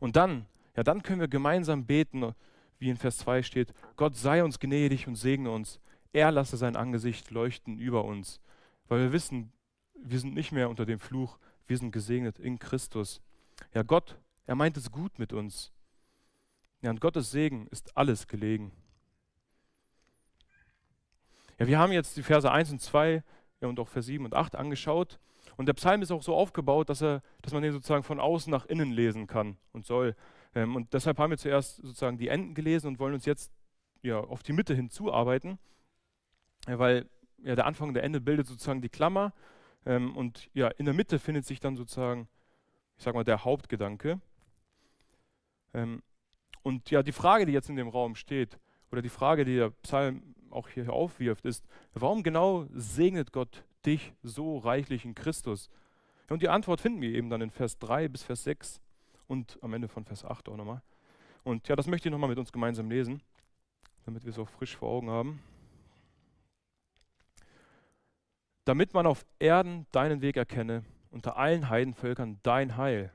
Und 0.00 0.16
dann, 0.16 0.46
ja, 0.76 0.82
dann 0.82 1.02
können 1.02 1.20
wir 1.20 1.28
gemeinsam 1.28 1.86
beten 1.86 2.34
wie 2.78 2.90
in 2.90 2.96
Vers 2.96 3.18
2 3.18 3.42
steht, 3.42 3.72
Gott 3.96 4.16
sei 4.16 4.42
uns 4.42 4.58
gnädig 4.58 5.06
und 5.06 5.14
segne 5.14 5.50
uns. 5.50 5.80
Er 6.14 6.30
lasse 6.30 6.56
sein 6.56 6.76
Angesicht 6.76 7.32
leuchten 7.32 7.76
über 7.78 8.04
uns, 8.04 8.40
weil 8.86 9.00
wir 9.00 9.12
wissen, 9.12 9.52
wir 9.94 10.20
sind 10.20 10.34
nicht 10.34 10.52
mehr 10.52 10.70
unter 10.70 10.86
dem 10.86 11.00
Fluch, 11.00 11.38
wir 11.66 11.76
sind 11.76 11.90
gesegnet 11.90 12.38
in 12.38 12.60
Christus. 12.60 13.20
Ja, 13.74 13.82
Gott, 13.82 14.16
er 14.46 14.54
meint 14.54 14.76
es 14.76 14.92
gut 14.92 15.18
mit 15.18 15.32
uns. 15.32 15.72
Ja, 16.82 16.90
und 16.90 17.00
Gottes 17.00 17.32
Segen 17.32 17.66
ist 17.66 17.96
alles 17.96 18.28
gelegen. 18.28 18.70
Ja, 21.58 21.66
wir 21.66 21.80
haben 21.80 21.90
jetzt 21.90 22.16
die 22.16 22.22
Verse 22.22 22.50
1 22.50 22.70
und 22.70 22.80
2 22.80 23.24
ja, 23.60 23.68
und 23.68 23.80
auch 23.80 23.88
Vers 23.88 24.06
7 24.06 24.24
und 24.24 24.34
8 24.34 24.54
angeschaut. 24.54 25.18
Und 25.56 25.66
der 25.66 25.74
Psalm 25.74 26.00
ist 26.00 26.12
auch 26.12 26.22
so 26.22 26.36
aufgebaut, 26.36 26.90
dass, 26.90 27.02
er, 27.02 27.22
dass 27.42 27.52
man 27.52 27.62
den 27.64 27.72
sozusagen 27.72 28.04
von 28.04 28.20
außen 28.20 28.52
nach 28.52 28.66
innen 28.66 28.92
lesen 28.92 29.26
kann 29.26 29.56
und 29.72 29.84
soll. 29.84 30.14
Ähm, 30.54 30.76
und 30.76 30.94
deshalb 30.94 31.18
haben 31.18 31.30
wir 31.30 31.38
zuerst 31.38 31.76
sozusagen 31.78 32.18
die 32.18 32.28
Enden 32.28 32.54
gelesen 32.54 32.86
und 32.86 33.00
wollen 33.00 33.14
uns 33.14 33.24
jetzt 33.24 33.52
ja, 34.02 34.20
auf 34.20 34.44
die 34.44 34.52
Mitte 34.52 34.76
hinzuarbeiten, 34.76 35.58
weil 36.66 37.08
ja, 37.42 37.54
der 37.54 37.66
Anfang 37.66 37.88
und 37.88 37.94
der 37.94 38.04
Ende 38.04 38.20
bildet 38.20 38.46
sozusagen 38.46 38.80
die 38.80 38.88
Klammer 38.88 39.32
ähm, 39.86 40.16
und 40.16 40.48
ja, 40.54 40.68
in 40.68 40.84
der 40.86 40.94
Mitte 40.94 41.18
findet 41.18 41.46
sich 41.46 41.60
dann 41.60 41.76
sozusagen, 41.76 42.28
ich 42.96 43.04
sag 43.04 43.14
mal, 43.14 43.24
der 43.24 43.44
Hauptgedanke. 43.44 44.20
Ähm, 45.74 46.02
und 46.62 46.90
ja, 46.90 47.02
die 47.02 47.12
Frage, 47.12 47.46
die 47.46 47.52
jetzt 47.52 47.68
in 47.68 47.76
dem 47.76 47.88
Raum 47.88 48.14
steht, 48.14 48.58
oder 48.90 49.02
die 49.02 49.10
Frage, 49.10 49.44
die 49.44 49.56
der 49.56 49.70
Psalm 49.70 50.34
auch 50.50 50.68
hier 50.68 50.92
aufwirft, 50.92 51.44
ist, 51.44 51.66
warum 51.94 52.22
genau 52.22 52.66
segnet 52.72 53.32
Gott 53.32 53.64
dich 53.84 54.12
so 54.22 54.58
reichlich 54.58 55.04
in 55.04 55.14
Christus? 55.14 55.68
Und 56.30 56.42
die 56.42 56.48
Antwort 56.48 56.80
finden 56.80 57.02
wir 57.02 57.10
eben 57.10 57.28
dann 57.28 57.42
in 57.42 57.50
Vers 57.50 57.78
3 57.78 58.08
bis 58.08 58.22
Vers 58.22 58.44
6 58.44 58.80
und 59.26 59.58
am 59.62 59.74
Ende 59.74 59.88
von 59.88 60.04
Vers 60.04 60.24
8 60.24 60.48
auch 60.48 60.56
nochmal. 60.56 60.80
Und 61.42 61.68
ja, 61.68 61.76
das 61.76 61.86
möchte 61.86 62.08
ich 62.08 62.12
nochmal 62.12 62.30
mit 62.30 62.38
uns 62.38 62.52
gemeinsam 62.52 62.88
lesen, 62.88 63.20
damit 64.06 64.24
wir 64.24 64.30
es 64.30 64.38
auch 64.38 64.48
frisch 64.48 64.76
vor 64.76 64.88
Augen 64.88 65.10
haben. 65.10 65.42
Damit 68.64 68.94
man 68.94 69.06
auf 69.06 69.26
Erden 69.38 69.86
deinen 69.92 70.22
Weg 70.22 70.36
erkenne, 70.36 70.84
unter 71.10 71.36
allen 71.36 71.68
Heidenvölkern 71.68 72.40
dein 72.42 72.76
Heil. 72.76 73.12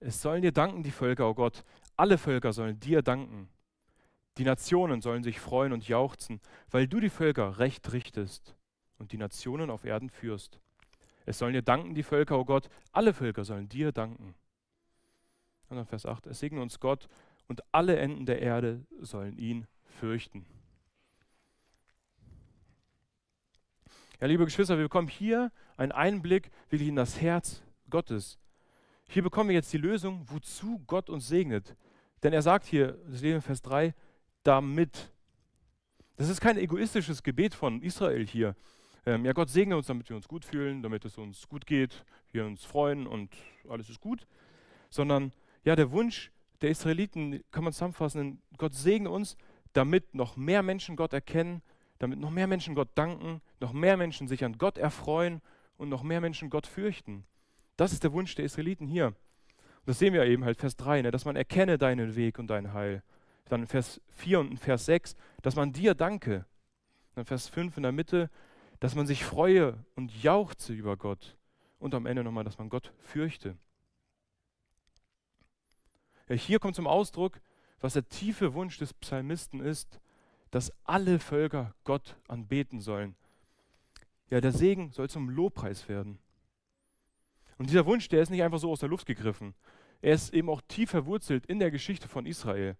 Es 0.00 0.20
sollen 0.20 0.42
dir 0.42 0.52
danken, 0.52 0.82
die 0.82 0.90
Völker, 0.90 1.26
o 1.26 1.30
oh 1.30 1.34
Gott. 1.34 1.64
Alle 1.96 2.18
Völker 2.18 2.52
sollen 2.52 2.80
dir 2.80 3.02
danken. 3.02 3.48
Die 4.38 4.44
Nationen 4.44 5.00
sollen 5.00 5.22
sich 5.22 5.38
freuen 5.38 5.72
und 5.72 5.86
jauchzen, 5.86 6.40
weil 6.70 6.88
du 6.88 6.98
die 7.00 7.10
Völker 7.10 7.58
recht 7.58 7.92
richtest 7.92 8.56
und 8.98 9.12
die 9.12 9.18
Nationen 9.18 9.70
auf 9.70 9.84
Erden 9.84 10.10
führst. 10.10 10.58
Es 11.26 11.38
sollen 11.38 11.52
dir 11.52 11.62
danken, 11.62 11.94
die 11.94 12.02
Völker, 12.02 12.36
o 12.36 12.40
oh 12.40 12.44
Gott. 12.44 12.68
Alle 12.92 13.14
Völker 13.14 13.44
sollen 13.44 13.68
dir 13.68 13.92
danken. 13.92 14.34
Und 15.68 15.76
dann 15.76 15.86
Vers 15.86 16.06
8. 16.06 16.26
Es 16.26 16.40
segne 16.40 16.60
uns 16.60 16.80
Gott 16.80 17.08
und 17.46 17.62
alle 17.72 17.96
Enden 17.96 18.26
der 18.26 18.42
Erde 18.42 18.84
sollen 19.00 19.38
ihn 19.38 19.66
fürchten. 19.84 20.44
Ja, 24.20 24.28
liebe 24.28 24.44
Geschwister, 24.44 24.76
wir 24.76 24.84
bekommen 24.84 25.08
hier 25.08 25.50
einen 25.76 25.90
Einblick 25.90 26.50
wirklich 26.68 26.88
in 26.88 26.94
das 26.94 27.20
Herz 27.20 27.64
Gottes. 27.90 28.38
Hier 29.08 29.24
bekommen 29.24 29.48
wir 29.48 29.56
jetzt 29.56 29.72
die 29.72 29.78
Lösung, 29.78 30.24
wozu 30.28 30.80
Gott 30.86 31.10
uns 31.10 31.26
segnet. 31.26 31.74
Denn 32.22 32.32
er 32.32 32.40
sagt 32.40 32.64
hier, 32.64 32.92
das 33.08 33.22
lesen 33.22 33.34
wir 33.34 33.42
Vers 33.42 33.60
3, 33.62 33.92
damit. 34.44 35.12
Das 36.16 36.28
ist 36.28 36.40
kein 36.40 36.58
egoistisches 36.58 37.24
Gebet 37.24 37.54
von 37.54 37.82
Israel 37.82 38.24
hier. 38.24 38.54
Ähm, 39.04 39.24
ja, 39.24 39.32
Gott 39.32 39.50
segne 39.50 39.76
uns, 39.76 39.88
damit 39.88 40.08
wir 40.08 40.14
uns 40.14 40.28
gut 40.28 40.44
fühlen, 40.44 40.80
damit 40.82 41.04
es 41.04 41.18
uns 41.18 41.48
gut 41.48 41.66
geht, 41.66 42.04
wir 42.30 42.46
uns 42.46 42.64
freuen 42.64 43.08
und 43.08 43.32
alles 43.68 43.90
ist 43.90 44.00
gut. 44.00 44.28
Sondern 44.90 45.32
ja, 45.64 45.74
der 45.74 45.90
Wunsch 45.90 46.30
der 46.62 46.70
Israeliten 46.70 47.42
kann 47.50 47.64
man 47.64 47.72
zusammenfassen 47.72 48.40
Gott 48.58 48.74
segne 48.74 49.10
uns, 49.10 49.36
damit 49.72 50.14
noch 50.14 50.36
mehr 50.36 50.62
Menschen 50.62 50.94
Gott 50.94 51.12
erkennen, 51.12 51.62
damit 52.04 52.18
noch 52.18 52.30
mehr 52.30 52.46
Menschen 52.46 52.74
Gott 52.74 52.90
danken, 52.94 53.40
noch 53.60 53.72
mehr 53.72 53.96
Menschen 53.96 54.28
sich 54.28 54.44
an 54.44 54.58
Gott 54.58 54.76
erfreuen 54.76 55.40
und 55.78 55.88
noch 55.88 56.02
mehr 56.02 56.20
Menschen 56.20 56.50
Gott 56.50 56.66
fürchten. 56.66 57.24
Das 57.76 57.92
ist 57.92 58.04
der 58.04 58.12
Wunsch 58.12 58.34
der 58.34 58.44
Israeliten 58.44 58.86
hier. 58.86 59.06
Und 59.06 59.86
das 59.86 59.98
sehen 59.98 60.12
wir 60.12 60.24
eben 60.24 60.44
halt, 60.44 60.58
Vers 60.58 60.76
3, 60.76 61.02
ne, 61.02 61.10
dass 61.10 61.24
man 61.24 61.34
erkenne 61.34 61.78
deinen 61.78 62.14
Weg 62.14 62.38
und 62.38 62.48
dein 62.48 62.74
Heil. 62.74 63.02
Dann 63.48 63.62
in 63.62 63.66
Vers 63.66 64.02
4 64.10 64.40
und 64.40 64.50
in 64.50 64.56
Vers 64.58 64.84
6, 64.84 65.16
dass 65.40 65.56
man 65.56 65.72
dir 65.72 65.94
danke. 65.94 66.44
Dann 67.14 67.24
Vers 67.24 67.48
5 67.48 67.78
in 67.78 67.82
der 67.82 67.92
Mitte, 67.92 68.30
dass 68.80 68.94
man 68.94 69.06
sich 69.06 69.24
freue 69.24 69.82
und 69.94 70.22
jauchze 70.22 70.74
über 70.74 70.98
Gott. 70.98 71.38
Und 71.78 71.94
am 71.94 72.04
Ende 72.04 72.22
nochmal, 72.22 72.44
dass 72.44 72.58
man 72.58 72.68
Gott 72.68 72.92
fürchte. 72.98 73.56
Ja, 76.28 76.34
hier 76.34 76.58
kommt 76.58 76.76
zum 76.76 76.86
Ausdruck, 76.86 77.40
was 77.80 77.94
der 77.94 78.08
tiefe 78.08 78.52
Wunsch 78.52 78.78
des 78.78 78.92
Psalmisten 78.92 79.60
ist, 79.60 80.00
dass 80.54 80.72
alle 80.84 81.18
Völker 81.18 81.74
Gott 81.82 82.16
anbeten 82.28 82.80
sollen. 82.80 83.16
Ja, 84.30 84.40
der 84.40 84.52
Segen 84.52 84.92
soll 84.92 85.10
zum 85.10 85.28
Lobpreis 85.28 85.88
werden. 85.88 86.20
Und 87.58 87.70
dieser 87.70 87.86
Wunsch, 87.86 88.08
der 88.08 88.22
ist 88.22 88.30
nicht 88.30 88.44
einfach 88.44 88.60
so 88.60 88.70
aus 88.70 88.78
der 88.78 88.88
Luft 88.88 89.04
gegriffen. 89.04 89.56
Er 90.00 90.14
ist 90.14 90.32
eben 90.32 90.48
auch 90.48 90.60
tief 90.68 90.90
verwurzelt 90.90 91.44
in 91.46 91.58
der 91.58 91.72
Geschichte 91.72 92.06
von 92.06 92.24
Israel. 92.24 92.76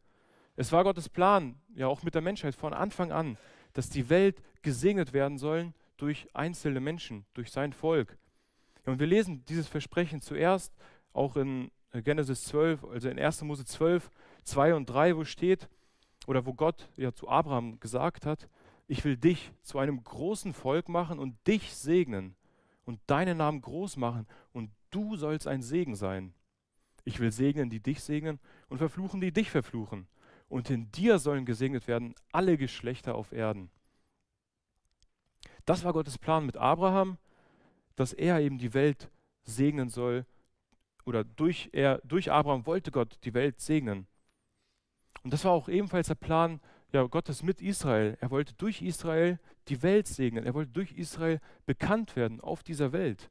Es 0.54 0.70
war 0.70 0.84
Gottes 0.84 1.08
Plan, 1.08 1.60
ja 1.74 1.88
auch 1.88 2.04
mit 2.04 2.14
der 2.14 2.22
Menschheit 2.22 2.54
von 2.54 2.72
Anfang 2.72 3.10
an, 3.10 3.38
dass 3.72 3.90
die 3.90 4.08
Welt 4.08 4.40
gesegnet 4.62 5.12
werden 5.12 5.36
sollen 5.36 5.74
durch 5.96 6.28
einzelne 6.32 6.78
Menschen, 6.78 7.26
durch 7.34 7.50
sein 7.50 7.72
Volk. 7.72 8.18
Und 8.86 9.00
wir 9.00 9.08
lesen 9.08 9.44
dieses 9.46 9.66
Versprechen 9.66 10.20
zuerst 10.20 10.72
auch 11.12 11.34
in 11.34 11.72
äh, 11.90 12.02
Genesis 12.02 12.44
12, 12.44 12.84
also 12.84 13.08
in 13.08 13.18
1. 13.18 13.42
Mose 13.42 13.64
12, 13.64 14.12
2 14.44 14.74
und 14.76 14.86
3, 14.86 15.16
wo 15.16 15.24
steht, 15.24 15.68
oder 16.26 16.46
wo 16.46 16.54
Gott 16.54 16.88
ja 16.96 17.12
zu 17.12 17.28
Abraham 17.28 17.80
gesagt 17.80 18.26
hat, 18.26 18.48
ich 18.86 19.04
will 19.04 19.16
dich 19.16 19.52
zu 19.62 19.78
einem 19.78 20.02
großen 20.02 20.52
Volk 20.52 20.88
machen 20.88 21.18
und 21.18 21.34
dich 21.46 21.74
segnen 21.74 22.36
und 22.84 23.00
deinen 23.06 23.38
Namen 23.38 23.60
groß 23.60 23.96
machen 23.96 24.26
und 24.52 24.70
du 24.90 25.16
sollst 25.16 25.46
ein 25.46 25.62
Segen 25.62 25.96
sein. 25.96 26.34
Ich 27.04 27.20
will 27.20 27.32
segnen, 27.32 27.70
die 27.70 27.80
dich 27.80 28.02
segnen 28.02 28.38
und 28.68 28.78
verfluchen, 28.78 29.20
die 29.20 29.32
dich 29.32 29.50
verfluchen. 29.50 30.06
Und 30.48 30.70
in 30.70 30.90
dir 30.92 31.18
sollen 31.18 31.46
gesegnet 31.46 31.86
werden 31.88 32.14
alle 32.32 32.56
Geschlechter 32.56 33.14
auf 33.14 33.32
Erden. 33.32 33.70
Das 35.64 35.84
war 35.84 35.92
Gottes 35.92 36.18
Plan 36.18 36.46
mit 36.46 36.56
Abraham, 36.56 37.18
dass 37.96 38.12
er 38.12 38.40
eben 38.40 38.58
die 38.58 38.74
Welt 38.74 39.10
segnen 39.42 39.88
soll 39.88 40.26
oder 41.04 41.24
durch, 41.24 41.70
er, 41.72 42.00
durch 42.04 42.30
Abraham 42.30 42.66
wollte 42.66 42.90
Gott 42.90 43.18
die 43.24 43.34
Welt 43.34 43.60
segnen. 43.60 44.06
Und 45.24 45.32
das 45.32 45.44
war 45.44 45.52
auch 45.52 45.68
ebenfalls 45.68 46.08
der 46.08 46.14
Plan 46.14 46.60
ja, 46.92 47.02
Gottes 47.04 47.42
mit 47.42 47.60
Israel. 47.60 48.16
Er 48.20 48.30
wollte 48.30 48.54
durch 48.54 48.82
Israel 48.82 49.40
die 49.68 49.82
Welt 49.82 50.06
segnen. 50.06 50.44
Er 50.44 50.54
wollte 50.54 50.70
durch 50.70 50.92
Israel 50.92 51.40
bekannt 51.66 52.14
werden 52.14 52.40
auf 52.40 52.62
dieser 52.62 52.92
Welt. 52.92 53.30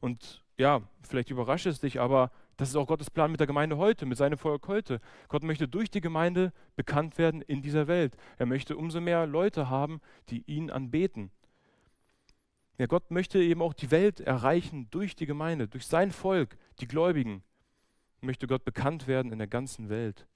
Und 0.00 0.42
ja, 0.56 0.82
vielleicht 1.02 1.30
überrascht 1.30 1.66
es 1.66 1.80
dich, 1.80 2.00
aber 2.00 2.30
das 2.56 2.70
ist 2.70 2.76
auch 2.76 2.86
Gottes 2.86 3.10
Plan 3.10 3.30
mit 3.30 3.40
der 3.40 3.46
Gemeinde 3.46 3.76
heute, 3.76 4.06
mit 4.06 4.18
seinem 4.18 4.38
Volk 4.38 4.66
heute. 4.68 5.00
Gott 5.28 5.42
möchte 5.42 5.68
durch 5.68 5.90
die 5.90 6.00
Gemeinde 6.00 6.52
bekannt 6.76 7.18
werden 7.18 7.42
in 7.42 7.62
dieser 7.62 7.86
Welt. 7.86 8.16
Er 8.38 8.46
möchte 8.46 8.76
umso 8.76 9.00
mehr 9.00 9.26
Leute 9.26 9.68
haben, 9.68 10.00
die 10.28 10.42
ihn 10.46 10.70
anbeten. 10.70 11.30
Ja, 12.78 12.86
Gott 12.86 13.10
möchte 13.10 13.38
eben 13.38 13.62
auch 13.62 13.74
die 13.74 13.90
Welt 13.90 14.20
erreichen 14.20 14.88
durch 14.90 15.14
die 15.14 15.26
Gemeinde, 15.26 15.68
durch 15.68 15.86
sein 15.86 16.10
Volk, 16.10 16.56
die 16.80 16.88
Gläubigen. 16.88 17.42
Möchte 18.20 18.46
Gott 18.46 18.64
bekannt 18.64 19.06
werden 19.06 19.30
in 19.30 19.38
der 19.38 19.48
ganzen 19.48 19.88
Welt. 19.88 20.26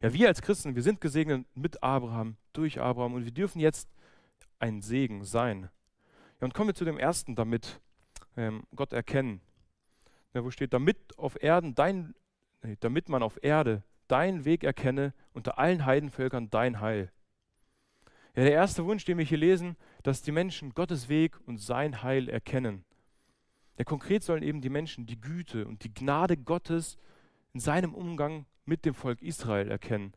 Ja, 0.00 0.12
wir 0.12 0.28
als 0.28 0.42
Christen, 0.42 0.74
wir 0.74 0.82
sind 0.82 1.00
gesegnet 1.00 1.46
mit 1.54 1.82
Abraham, 1.82 2.36
durch 2.52 2.80
Abraham 2.80 3.14
und 3.14 3.24
wir 3.24 3.32
dürfen 3.32 3.60
jetzt 3.60 3.88
ein 4.58 4.82
Segen 4.82 5.24
sein. 5.24 5.70
Ja, 6.40 6.46
und 6.46 6.54
kommen 6.54 6.68
wir 6.68 6.74
zu 6.74 6.84
dem 6.84 6.98
ersten, 6.98 7.34
damit 7.34 7.80
ähm, 8.36 8.64
Gott 8.74 8.92
erkennen. 8.92 9.40
Ja, 10.34 10.44
wo 10.44 10.50
steht, 10.50 10.72
damit 10.72 11.18
auf 11.18 11.42
Erden 11.42 11.74
dein, 11.74 12.14
nee, 12.62 12.76
damit 12.80 13.08
man 13.08 13.22
auf 13.22 13.38
Erde 13.42 13.82
deinen 14.08 14.44
Weg 14.44 14.64
erkenne, 14.64 15.12
unter 15.32 15.58
allen 15.58 15.84
Heidenvölkern 15.86 16.50
dein 16.50 16.80
Heil. 16.80 17.12
Ja, 18.36 18.44
der 18.44 18.52
erste 18.52 18.84
Wunsch, 18.84 19.04
den 19.04 19.18
wir 19.18 19.24
hier 19.24 19.38
lesen, 19.38 19.76
dass 20.02 20.22
die 20.22 20.32
Menschen 20.32 20.74
Gottes 20.74 21.08
Weg 21.08 21.36
und 21.46 21.58
sein 21.58 22.02
Heil 22.02 22.28
erkennen. 22.28 22.84
Ja, 23.76 23.84
konkret 23.84 24.22
sollen 24.22 24.42
eben 24.42 24.60
die 24.60 24.68
Menschen 24.68 25.06
die 25.06 25.20
Güte 25.20 25.66
und 25.66 25.84
die 25.84 25.92
Gnade 25.92 26.36
Gottes 26.36 26.98
in 27.52 27.60
seinem 27.60 27.94
Umgang 27.94 28.46
mit 28.70 28.84
dem 28.84 28.94
Volk 28.94 29.20
Israel 29.20 29.68
erkennen. 29.68 30.14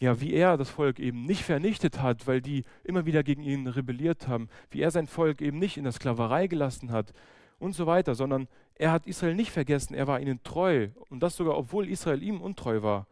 Ja, 0.00 0.20
wie 0.20 0.34
er 0.34 0.56
das 0.56 0.68
Volk 0.68 0.98
eben 0.98 1.24
nicht 1.24 1.44
vernichtet 1.44 2.02
hat, 2.02 2.26
weil 2.26 2.42
die 2.42 2.64
immer 2.82 3.06
wieder 3.06 3.22
gegen 3.22 3.44
ihn 3.44 3.68
rebelliert 3.68 4.26
haben, 4.26 4.48
wie 4.70 4.80
er 4.80 4.90
sein 4.90 5.06
Volk 5.06 5.40
eben 5.40 5.58
nicht 5.58 5.76
in 5.76 5.84
der 5.84 5.92
Sklaverei 5.92 6.48
gelassen 6.48 6.90
hat 6.90 7.12
und 7.60 7.72
so 7.72 7.86
weiter, 7.86 8.16
sondern 8.16 8.48
er 8.74 8.90
hat 8.90 9.06
Israel 9.06 9.36
nicht 9.36 9.52
vergessen, 9.52 9.94
er 9.94 10.08
war 10.08 10.18
ihnen 10.18 10.42
treu 10.42 10.88
und 11.08 11.22
das 11.22 11.36
sogar, 11.36 11.56
obwohl 11.56 11.88
Israel 11.88 12.20
ihm 12.20 12.40
untreu 12.40 12.82
war. 12.82 13.06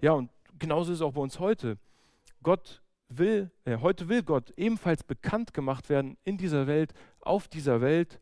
Ja, 0.00 0.12
und 0.12 0.30
genauso 0.58 0.90
ist 0.90 0.98
es 0.98 1.02
auch 1.02 1.12
bei 1.12 1.20
uns 1.20 1.38
heute. 1.38 1.78
Gott 2.42 2.82
will, 3.08 3.52
äh, 3.64 3.76
heute 3.76 4.08
will 4.08 4.24
Gott 4.24 4.52
ebenfalls 4.56 5.04
bekannt 5.04 5.54
gemacht 5.54 5.88
werden 5.88 6.16
in 6.24 6.38
dieser 6.38 6.66
Welt, 6.66 6.92
auf 7.20 7.46
dieser 7.46 7.80
Welt, 7.80 8.18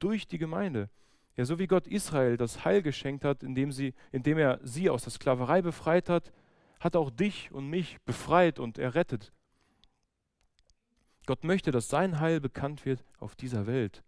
durch 0.00 0.26
die 0.26 0.38
Gemeinde. 0.38 0.90
Ja, 1.38 1.44
so 1.44 1.60
wie 1.60 1.68
Gott 1.68 1.86
Israel 1.86 2.36
das 2.36 2.64
Heil 2.64 2.82
geschenkt 2.82 3.24
hat, 3.24 3.44
indem, 3.44 3.70
sie, 3.70 3.94
indem 4.10 4.38
er 4.38 4.58
sie 4.64 4.90
aus 4.90 5.04
der 5.04 5.12
Sklaverei 5.12 5.62
befreit 5.62 6.08
hat, 6.08 6.32
hat 6.80 6.96
auch 6.96 7.10
dich 7.10 7.52
und 7.52 7.70
mich 7.70 7.98
befreit 8.04 8.58
und 8.58 8.76
errettet. 8.76 9.32
Gott 11.26 11.44
möchte, 11.44 11.70
dass 11.70 11.88
sein 11.88 12.18
Heil 12.18 12.40
bekannt 12.40 12.84
wird 12.84 13.04
auf 13.20 13.36
dieser 13.36 13.68
Welt. 13.68 14.02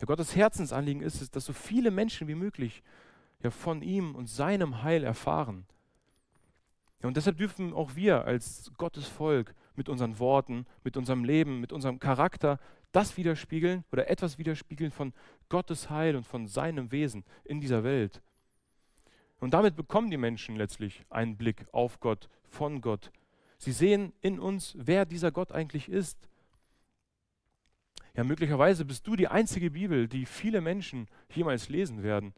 Ja, 0.00 0.06
Gottes 0.06 0.34
Herzensanliegen 0.34 1.00
ist 1.00 1.22
es, 1.22 1.30
dass 1.30 1.44
so 1.44 1.52
viele 1.52 1.92
Menschen 1.92 2.26
wie 2.26 2.34
möglich 2.34 2.82
ja, 3.40 3.50
von 3.52 3.80
ihm 3.80 4.16
und 4.16 4.28
seinem 4.28 4.82
Heil 4.82 5.04
erfahren. 5.04 5.66
Ja, 7.00 7.06
und 7.06 7.16
deshalb 7.16 7.38
dürfen 7.38 7.72
auch 7.72 7.94
wir 7.94 8.24
als 8.24 8.72
Gottes 8.78 9.06
Volk 9.06 9.54
mit 9.76 9.88
unseren 9.88 10.18
Worten, 10.18 10.66
mit 10.82 10.96
unserem 10.96 11.22
Leben, 11.22 11.60
mit 11.60 11.72
unserem 11.72 12.00
Charakter 12.00 12.58
das 12.94 13.16
widerspiegeln 13.16 13.84
oder 13.90 14.08
etwas 14.08 14.38
widerspiegeln 14.38 14.90
von 14.90 15.12
Gottes 15.48 15.90
Heil 15.90 16.16
und 16.16 16.24
von 16.24 16.46
seinem 16.46 16.92
Wesen 16.92 17.24
in 17.44 17.60
dieser 17.60 17.82
Welt. 17.82 18.22
Und 19.40 19.52
damit 19.52 19.74
bekommen 19.74 20.10
die 20.10 20.16
Menschen 20.16 20.56
letztlich 20.56 21.04
einen 21.10 21.36
Blick 21.36 21.66
auf 21.72 21.98
Gott, 22.00 22.28
von 22.44 22.80
Gott. 22.80 23.10
Sie 23.58 23.72
sehen 23.72 24.12
in 24.20 24.38
uns, 24.38 24.74
wer 24.78 25.06
dieser 25.06 25.32
Gott 25.32 25.50
eigentlich 25.50 25.88
ist. 25.88 26.28
Ja, 28.14 28.22
möglicherweise 28.22 28.84
bist 28.84 29.06
du 29.06 29.16
die 29.16 29.28
einzige 29.28 29.72
Bibel, 29.72 30.06
die 30.06 30.24
viele 30.24 30.60
Menschen 30.60 31.08
jemals 31.34 31.68
lesen 31.68 32.04
werden. 32.04 32.32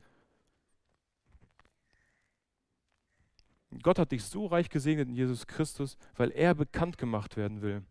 Gott 3.82 3.98
hat 3.98 4.12
dich 4.12 4.24
so 4.24 4.46
reich 4.46 4.70
gesegnet 4.70 5.08
in 5.08 5.14
Jesus 5.14 5.46
Christus, 5.46 5.98
weil 6.14 6.30
er 6.30 6.54
bekannt 6.54 6.96
gemacht 6.96 7.36
werden 7.36 7.60
will. 7.60 7.84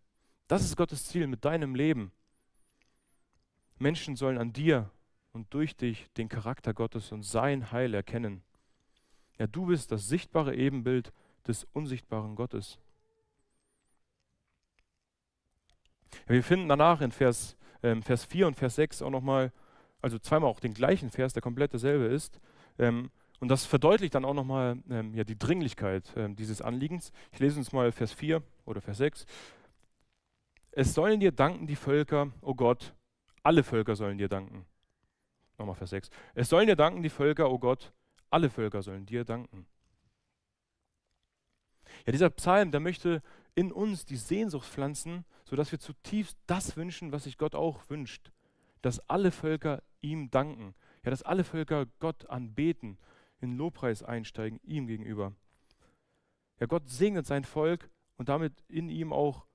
Das 0.47 0.63
ist 0.63 0.75
Gottes 0.75 1.06
Ziel 1.06 1.28
mit 1.28 1.45
deinem 1.45 1.75
Leben. 1.75 2.12
Menschen 3.77 4.15
sollen 4.15 4.38
an 4.38 4.53
dir 4.53 4.89
und 5.33 5.53
durch 5.53 5.75
dich 5.75 6.11
den 6.13 6.29
Charakter 6.29 6.73
Gottes 6.73 7.11
und 7.11 7.23
sein 7.23 7.71
Heil 7.71 7.93
erkennen. 7.93 8.41
Ja, 9.38 9.47
du 9.47 9.65
bist 9.65 9.91
das 9.91 10.07
sichtbare 10.07 10.55
Ebenbild 10.55 11.11
des 11.47 11.65
unsichtbaren 11.73 12.35
Gottes. 12.35 12.79
Ja, 16.27 16.33
wir 16.33 16.43
finden 16.43 16.69
danach 16.69 17.01
in 17.01 17.11
Vers, 17.11 17.57
ähm, 17.83 18.01
Vers 18.01 18.25
4 18.25 18.47
und 18.47 18.55
Vers 18.55 18.75
6 18.75 19.01
auch 19.01 19.09
nochmal, 19.09 19.51
also 20.01 20.17
zweimal 20.19 20.49
auch 20.49 20.59
den 20.59 20.73
gleichen 20.73 21.09
Vers, 21.09 21.33
der 21.33 21.41
komplett 21.41 21.73
derselbe 21.73 22.05
ist. 22.05 22.39
Ähm, 22.79 23.11
und 23.39 23.49
das 23.49 23.65
verdeutlicht 23.65 24.15
dann 24.15 24.25
auch 24.25 24.33
nochmal 24.33 24.77
ähm, 24.89 25.13
ja, 25.13 25.25
die 25.25 25.38
Dringlichkeit 25.38 26.13
ähm, 26.15 26.35
dieses 26.38 26.61
Anliegens. 26.61 27.11
Ich 27.33 27.39
lese 27.39 27.59
uns 27.59 27.73
mal 27.73 27.91
Vers 27.91 28.13
4 28.13 28.41
oder 28.65 28.79
Vers 28.79 28.97
6. 28.97 29.25
Es 30.71 30.93
sollen 30.93 31.19
dir 31.19 31.31
danken 31.31 31.67
die 31.67 31.75
Völker, 31.75 32.27
o 32.41 32.51
oh 32.51 32.55
Gott, 32.55 32.93
alle 33.45 33.63
Völker 33.63 33.95
sollen 33.95 34.17
dir 34.17 34.27
danken. 34.27 34.65
Nochmal 35.58 35.75
Vers 35.75 35.91
6. 35.91 36.10
Es 36.34 36.49
sollen 36.49 36.67
dir 36.67 36.75
danken 36.75 37.03
die 37.03 37.10
Völker, 37.10 37.49
o 37.49 37.53
oh 37.53 37.60
Gott, 37.60 37.93
alle 38.29 38.49
Völker 38.49 38.81
sollen 38.81 39.05
dir 39.05 39.23
danken. 39.23 39.67
Ja, 42.05 42.12
dieser 42.12 42.29
Psalm, 42.31 42.71
der 42.71 42.79
möchte 42.79 43.21
in 43.53 43.71
uns 43.71 44.05
die 44.05 44.17
Sehnsucht 44.17 44.67
pflanzen, 44.67 45.25
sodass 45.45 45.71
wir 45.71 45.79
zutiefst 45.79 46.38
das 46.47 46.75
wünschen, 46.75 47.12
was 47.12 47.25
sich 47.25 47.38
Gott 47.38 47.55
auch 47.55 47.89
wünscht. 47.89 48.31
Dass 48.81 48.99
alle 49.10 49.31
Völker 49.31 49.81
ihm 50.01 50.29
danken. 50.31 50.75
Ja, 51.03 51.12
dass 51.12 51.23
alle 51.23 51.43
Völker 51.43 51.86
Gott 51.99 52.29
anbeten, 52.29 52.97
in 53.39 53.55
Lobpreis 53.58 54.01
einsteigen, 54.01 54.60
ihm 54.63 54.88
gegenüber. 54.88 55.34
Ja, 56.60 56.65
Gott 56.65 56.89
segnet 56.89 57.27
sein 57.27 57.43
Volk 57.43 57.89
und 58.17 58.29
damit 58.29 58.63
in 58.67 58.89
ihm 58.89 59.13
auch, 59.13 59.45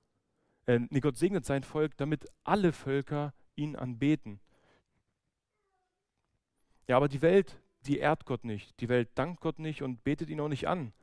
äh, 0.65 0.79
nee, 0.89 1.01
Gott 1.01 1.17
segnet 1.17 1.45
sein 1.45 1.63
Volk, 1.63 1.97
damit 1.97 2.25
alle 2.43 2.71
Völker 2.71 3.33
ihn 3.61 3.75
anbeten. 3.75 4.39
Ja, 6.87 6.97
aber 6.97 7.07
die 7.07 7.21
Welt, 7.21 7.59
die 7.85 7.99
ehrt 7.99 8.25
Gott 8.25 8.43
nicht. 8.43 8.79
Die 8.81 8.89
Welt 8.89 9.09
dankt 9.15 9.41
Gott 9.41 9.59
nicht 9.59 9.81
und 9.81 10.03
betet 10.03 10.29
ihn 10.29 10.41
auch 10.41 10.47
nicht 10.47 10.67
an. 10.67 10.93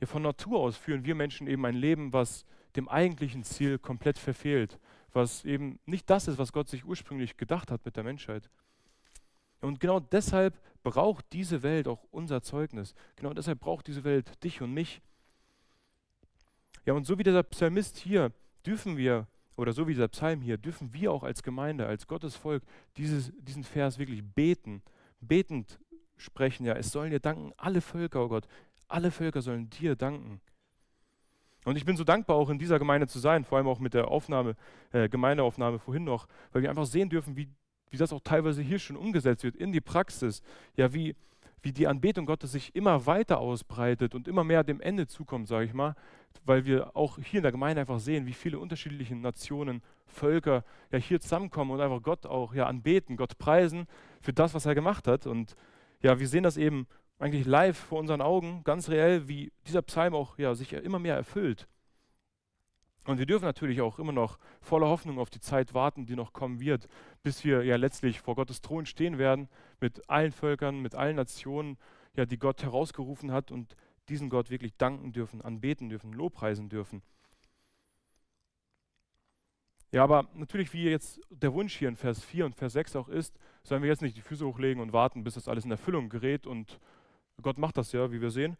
Ja, 0.00 0.06
von 0.06 0.22
Natur 0.22 0.60
aus 0.60 0.76
führen 0.76 1.04
wir 1.04 1.14
Menschen 1.14 1.46
eben 1.46 1.64
ein 1.64 1.76
Leben, 1.76 2.12
was 2.12 2.44
dem 2.76 2.88
eigentlichen 2.88 3.44
Ziel 3.44 3.78
komplett 3.78 4.18
verfehlt, 4.18 4.78
was 5.12 5.44
eben 5.44 5.78
nicht 5.86 6.10
das 6.10 6.28
ist, 6.28 6.38
was 6.38 6.52
Gott 6.52 6.68
sich 6.68 6.84
ursprünglich 6.84 7.36
gedacht 7.36 7.70
hat 7.70 7.84
mit 7.84 7.96
der 7.96 8.04
Menschheit. 8.04 8.50
Und 9.60 9.80
genau 9.80 10.00
deshalb 10.00 10.60
braucht 10.82 11.24
diese 11.32 11.62
Welt 11.62 11.88
auch 11.88 12.04
unser 12.10 12.42
Zeugnis. 12.42 12.94
Genau 13.16 13.32
deshalb 13.32 13.60
braucht 13.60 13.86
diese 13.86 14.04
Welt 14.04 14.42
dich 14.44 14.60
und 14.60 14.74
mich. 14.74 15.00
Ja, 16.84 16.92
und 16.92 17.06
so 17.06 17.18
wie 17.18 17.22
dieser 17.22 17.42
Psalmist 17.44 17.96
hier 17.96 18.32
dürfen 18.66 18.96
wir, 18.96 19.26
oder 19.56 19.72
so 19.72 19.86
wie 19.86 19.92
dieser 19.92 20.08
Psalm 20.08 20.40
hier, 20.40 20.58
dürfen 20.58 20.92
wir 20.92 21.12
auch 21.12 21.22
als 21.22 21.42
Gemeinde, 21.42 21.86
als 21.86 22.06
Gottes 22.06 22.36
Volk 22.36 22.62
dieses, 22.96 23.32
diesen 23.38 23.64
Vers 23.64 23.98
wirklich 23.98 24.22
beten, 24.24 24.82
betend 25.20 25.78
sprechen. 26.16 26.64
Ja, 26.64 26.74
es 26.74 26.90
sollen 26.90 27.10
dir 27.10 27.20
danken 27.20 27.52
alle 27.56 27.80
Völker, 27.80 28.24
oh 28.24 28.28
Gott, 28.28 28.46
alle 28.88 29.10
Völker 29.10 29.42
sollen 29.42 29.70
dir 29.70 29.96
danken. 29.96 30.40
Und 31.64 31.76
ich 31.76 31.84
bin 31.84 31.96
so 31.96 32.04
dankbar, 32.04 32.36
auch 32.36 32.50
in 32.50 32.58
dieser 32.58 32.78
Gemeinde 32.78 33.06
zu 33.06 33.18
sein, 33.18 33.44
vor 33.44 33.58
allem 33.58 33.68
auch 33.68 33.78
mit 33.78 33.94
der 33.94 34.08
Aufnahme, 34.08 34.54
äh, 34.92 35.08
Gemeindeaufnahme 35.08 35.78
vorhin 35.78 36.04
noch, 36.04 36.26
weil 36.52 36.62
wir 36.62 36.68
einfach 36.68 36.84
sehen 36.84 37.08
dürfen, 37.08 37.36
wie, 37.36 37.48
wie 37.90 37.96
das 37.96 38.12
auch 38.12 38.20
teilweise 38.20 38.60
hier 38.60 38.78
schon 38.78 38.96
umgesetzt 38.96 39.44
wird 39.44 39.56
in 39.56 39.72
die 39.72 39.80
Praxis. 39.80 40.42
Ja, 40.76 40.92
wie, 40.92 41.16
wie 41.64 41.72
die 41.72 41.86
Anbetung 41.86 42.26
Gottes 42.26 42.52
sich 42.52 42.74
immer 42.74 43.06
weiter 43.06 43.38
ausbreitet 43.38 44.14
und 44.14 44.28
immer 44.28 44.44
mehr 44.44 44.62
dem 44.64 44.80
Ende 44.80 45.06
zukommt, 45.06 45.48
sage 45.48 45.64
ich 45.64 45.72
mal, 45.72 45.94
weil 46.44 46.66
wir 46.66 46.94
auch 46.96 47.18
hier 47.18 47.38
in 47.38 47.42
der 47.42 47.52
Gemeinde 47.52 47.80
einfach 47.80 47.98
sehen, 47.98 48.26
wie 48.26 48.32
viele 48.32 48.58
unterschiedliche 48.58 49.16
Nationen, 49.16 49.82
Völker 50.06 50.64
ja 50.92 50.98
hier 50.98 51.20
zusammenkommen 51.20 51.70
und 51.70 51.80
einfach 51.80 52.02
Gott 52.02 52.26
auch 52.26 52.54
ja 52.54 52.66
anbeten, 52.66 53.16
Gott 53.16 53.38
preisen 53.38 53.86
für 54.20 54.32
das, 54.32 54.54
was 54.54 54.66
er 54.66 54.74
gemacht 54.74 55.08
hat. 55.08 55.26
Und 55.26 55.56
ja, 56.02 56.18
wir 56.20 56.28
sehen 56.28 56.42
das 56.42 56.56
eben 56.56 56.86
eigentlich 57.18 57.46
live 57.46 57.76
vor 57.76 57.98
unseren 57.98 58.20
Augen, 58.20 58.62
ganz 58.64 58.88
reell, 58.90 59.28
wie 59.28 59.50
dieser 59.66 59.82
Psalm 59.82 60.14
auch 60.14 60.38
ja, 60.38 60.54
sich 60.54 60.72
immer 60.72 60.98
mehr 60.98 61.16
erfüllt. 61.16 61.66
Und 63.06 63.18
wir 63.18 63.26
dürfen 63.26 63.44
natürlich 63.44 63.82
auch 63.82 63.98
immer 63.98 64.12
noch 64.12 64.38
voller 64.60 64.88
Hoffnung 64.88 65.18
auf 65.18 65.28
die 65.28 65.40
Zeit 65.40 65.74
warten, 65.74 66.06
die 66.06 66.16
noch 66.16 66.32
kommen 66.32 66.60
wird, 66.60 66.88
bis 67.22 67.44
wir 67.44 67.62
ja 67.64 67.76
letztlich 67.76 68.20
vor 68.20 68.34
Gottes 68.34 68.62
Thron 68.62 68.86
stehen 68.86 69.18
werden, 69.18 69.48
mit 69.80 70.08
allen 70.08 70.32
Völkern, 70.32 70.80
mit 70.80 70.94
allen 70.94 71.16
Nationen, 71.16 71.76
ja, 72.16 72.24
die 72.24 72.38
Gott 72.38 72.62
herausgerufen 72.62 73.32
hat 73.32 73.50
und 73.50 73.76
diesen 74.08 74.30
Gott 74.30 74.50
wirklich 74.50 74.76
danken 74.76 75.12
dürfen, 75.12 75.42
anbeten 75.42 75.88
dürfen, 75.88 76.12
lobpreisen 76.12 76.68
dürfen. 76.68 77.02
Ja, 79.92 80.02
aber 80.02 80.28
natürlich, 80.34 80.72
wie 80.72 80.84
jetzt 80.84 81.20
der 81.30 81.52
Wunsch 81.52 81.76
hier 81.76 81.88
in 81.88 81.96
Vers 81.96 82.24
4 82.24 82.46
und 82.46 82.56
Vers 82.56 82.72
6 82.72 82.96
auch 82.96 83.08
ist, 83.08 83.38
sollen 83.62 83.82
wir 83.82 83.90
jetzt 83.90 84.02
nicht 84.02 84.16
die 84.16 84.22
Füße 84.22 84.44
hochlegen 84.44 84.82
und 84.82 84.92
warten, 84.92 85.22
bis 85.22 85.34
das 85.34 85.46
alles 85.46 85.64
in 85.64 85.70
Erfüllung 85.70 86.08
gerät 86.08 86.46
und 86.46 86.80
Gott 87.42 87.58
macht 87.58 87.76
das 87.76 87.92
ja, 87.92 88.10
wie 88.10 88.20
wir 88.20 88.30
sehen. 88.30 88.56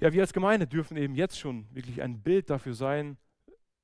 Ja, 0.00 0.12
wir 0.12 0.20
als 0.20 0.32
Gemeinde 0.32 0.66
dürfen 0.66 0.96
eben 0.96 1.14
jetzt 1.14 1.38
schon 1.38 1.66
wirklich 1.72 2.02
ein 2.02 2.22
Bild 2.22 2.50
dafür 2.50 2.74
sein, 2.74 3.18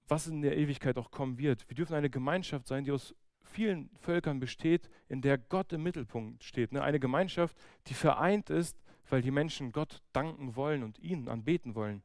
was 0.08 0.26
in 0.26 0.42
der 0.42 0.56
Ewigkeit 0.56 0.98
auch 0.98 1.10
kommen 1.10 1.38
wird. 1.38 1.68
Wir 1.68 1.76
dürfen 1.76 1.94
eine 1.94 2.10
Gemeinschaft 2.10 2.66
sein, 2.66 2.84
die 2.84 2.92
aus 2.92 3.14
vielen 3.42 3.90
Völkern 4.00 4.40
besteht, 4.40 4.88
in 5.08 5.20
der 5.22 5.38
Gott 5.38 5.72
im 5.72 5.82
Mittelpunkt 5.82 6.44
steht. 6.44 6.72
Ne? 6.72 6.82
Eine 6.82 7.00
Gemeinschaft, 7.00 7.56
die 7.86 7.94
vereint 7.94 8.50
ist, 8.50 8.76
weil 9.10 9.22
die 9.22 9.30
Menschen 9.30 9.72
Gott 9.72 10.02
danken 10.12 10.54
wollen 10.56 10.82
und 10.82 10.98
ihn 10.98 11.28
anbeten 11.28 11.74
wollen. 11.74 12.02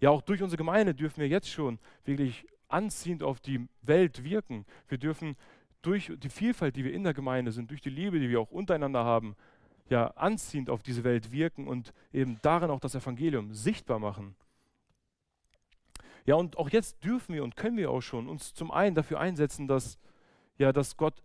Ja, 0.00 0.10
auch 0.10 0.22
durch 0.22 0.42
unsere 0.42 0.58
Gemeinde 0.58 0.94
dürfen 0.94 1.20
wir 1.20 1.28
jetzt 1.28 1.48
schon 1.48 1.78
wirklich 2.04 2.46
anziehend 2.68 3.22
auf 3.22 3.40
die 3.40 3.68
Welt 3.82 4.24
wirken. 4.24 4.64
Wir 4.88 4.98
dürfen 4.98 5.36
durch 5.82 6.12
die 6.16 6.28
Vielfalt, 6.28 6.76
die 6.76 6.84
wir 6.84 6.92
in 6.92 7.04
der 7.04 7.14
Gemeinde 7.14 7.52
sind, 7.52 7.70
durch 7.70 7.80
die 7.80 7.90
Liebe, 7.90 8.18
die 8.18 8.28
wir 8.28 8.40
auch 8.40 8.50
untereinander 8.50 9.04
haben, 9.04 9.36
ja 9.88 10.06
anziehend 10.16 10.70
auf 10.70 10.82
diese 10.82 11.04
Welt 11.04 11.32
wirken 11.32 11.68
und 11.68 11.92
eben 12.12 12.38
darin 12.42 12.70
auch 12.70 12.80
das 12.80 12.94
Evangelium 12.94 13.52
sichtbar 13.52 13.98
machen. 13.98 14.34
Ja, 16.24 16.36
und 16.36 16.56
auch 16.56 16.70
jetzt 16.70 17.04
dürfen 17.04 17.34
wir 17.34 17.44
und 17.44 17.56
können 17.56 17.76
wir 17.76 17.90
auch 17.90 18.00
schon 18.00 18.28
uns 18.28 18.54
zum 18.54 18.70
einen 18.70 18.94
dafür 18.94 19.20
einsetzen, 19.20 19.66
dass, 19.66 19.98
ja, 20.58 20.72
dass 20.72 20.96
Gott 20.96 21.22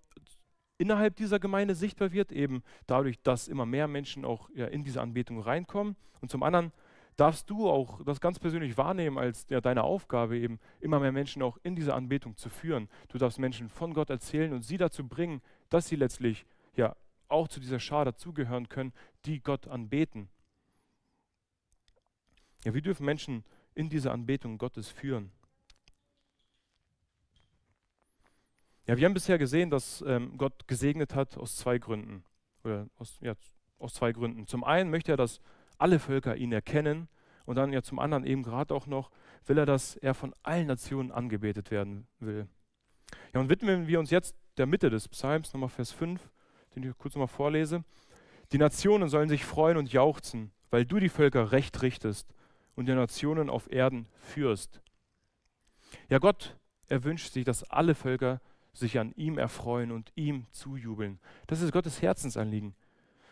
innerhalb 0.77 1.15
dieser 1.15 1.39
Gemeinde 1.39 1.75
sichtbar 1.75 2.11
wird, 2.11 2.31
eben 2.31 2.63
dadurch, 2.85 3.21
dass 3.21 3.47
immer 3.47 3.65
mehr 3.65 3.87
Menschen 3.87 4.25
auch 4.25 4.49
ja, 4.53 4.67
in 4.67 4.83
diese 4.83 5.01
Anbetung 5.01 5.39
reinkommen. 5.39 5.95
Und 6.21 6.29
zum 6.29 6.43
anderen 6.43 6.71
darfst 7.15 7.49
du 7.49 7.69
auch 7.69 8.03
das 8.03 8.21
ganz 8.21 8.39
persönlich 8.39 8.77
wahrnehmen 8.77 9.17
als 9.17 9.47
ja, 9.49 9.59
deine 9.59 9.83
Aufgabe, 9.83 10.37
eben 10.37 10.59
immer 10.79 10.99
mehr 10.99 11.11
Menschen 11.11 11.41
auch 11.41 11.57
in 11.63 11.75
diese 11.75 11.93
Anbetung 11.93 12.37
zu 12.37 12.49
führen. 12.49 12.89
Du 13.09 13.17
darfst 13.17 13.39
Menschen 13.39 13.69
von 13.69 13.93
Gott 13.93 14.09
erzählen 14.09 14.53
und 14.53 14.61
sie 14.61 14.77
dazu 14.77 15.07
bringen, 15.07 15.41
dass 15.69 15.87
sie 15.87 15.95
letztlich 15.95 16.45
ja 16.75 16.95
auch 17.27 17.47
zu 17.47 17.59
dieser 17.59 17.79
Schar 17.79 18.05
dazugehören 18.05 18.69
können, 18.69 18.93
die 19.25 19.41
Gott 19.41 19.67
anbeten. 19.67 20.29
Ja, 22.63 22.73
wie 22.73 22.81
dürfen 22.81 23.05
Menschen 23.05 23.43
in 23.77 23.89
diese 23.89 24.11
Anbetung 24.11 24.57
Gottes 24.57 24.89
führen? 24.89 25.31
Ja, 28.87 28.97
wir 28.97 29.05
haben 29.05 29.13
bisher 29.13 29.37
gesehen, 29.37 29.69
dass 29.69 30.03
ähm, 30.07 30.37
Gott 30.37 30.67
gesegnet 30.67 31.13
hat 31.13 31.37
aus 31.37 31.57
zwei 31.57 31.77
Gründen. 31.77 32.23
Oder 32.63 32.87
aus, 32.97 33.17
ja, 33.21 33.33
aus 33.79 33.93
zwei 33.93 34.13
Gründen. 34.13 34.47
Zum 34.47 34.63
einen 34.63 34.89
möchte 34.89 35.11
er, 35.11 35.17
dass 35.17 35.41
alle 35.77 35.99
Völker 35.99 36.35
ihn 36.35 36.51
erkennen 36.51 37.07
und 37.45 37.55
dann 37.55 37.71
ja 37.71 37.81
zum 37.81 37.99
anderen 37.99 38.25
eben 38.25 38.43
gerade 38.43 38.73
auch 38.73 38.87
noch 38.87 39.11
will 39.45 39.57
er, 39.57 39.65
dass 39.65 39.95
er 39.95 40.13
von 40.13 40.33
allen 40.43 40.67
Nationen 40.67 41.11
angebetet 41.11 41.71
werden 41.71 42.07
will. 42.19 42.47
Ja, 43.33 43.39
und 43.39 43.49
widmen 43.49 43.87
wir 43.87 43.99
uns 43.99 44.09
jetzt 44.09 44.35
der 44.57 44.65
Mitte 44.65 44.89
des 44.89 45.07
Psalms, 45.07 45.53
nochmal 45.53 45.69
Vers 45.69 45.91
5, 45.91 46.19
den 46.75 46.83
ich 46.83 46.97
kurz 46.97 47.13
nochmal 47.13 47.27
vorlese. 47.27 47.83
Die 48.51 48.57
Nationen 48.57 49.09
sollen 49.09 49.29
sich 49.29 49.45
freuen 49.45 49.77
und 49.77 49.91
jauchzen, 49.91 50.51
weil 50.69 50.85
du 50.85 50.99
die 50.99 51.09
Völker 51.09 51.51
recht 51.51 51.81
richtest 51.81 52.33
und 52.77 52.87
die 52.87 52.93
Nationen 52.93 53.49
auf 53.49 53.69
Erden 53.71 54.07
führst. 54.19 54.81
Ja, 56.09 56.19
Gott, 56.19 56.55
er 56.87 57.03
wünscht 57.03 57.33
sich, 57.33 57.43
dass 57.43 57.63
alle 57.65 57.95
Völker 57.95 58.39
sich 58.71 58.99
an 58.99 59.11
ihm 59.15 59.39
erfreuen 59.39 59.91
und 59.91 60.11
ihm 60.15 60.45
zujubeln. 60.51 61.19
Das 61.47 61.61
ist 61.61 61.71
Gottes 61.71 62.01
Herzensanliegen. 62.01 62.75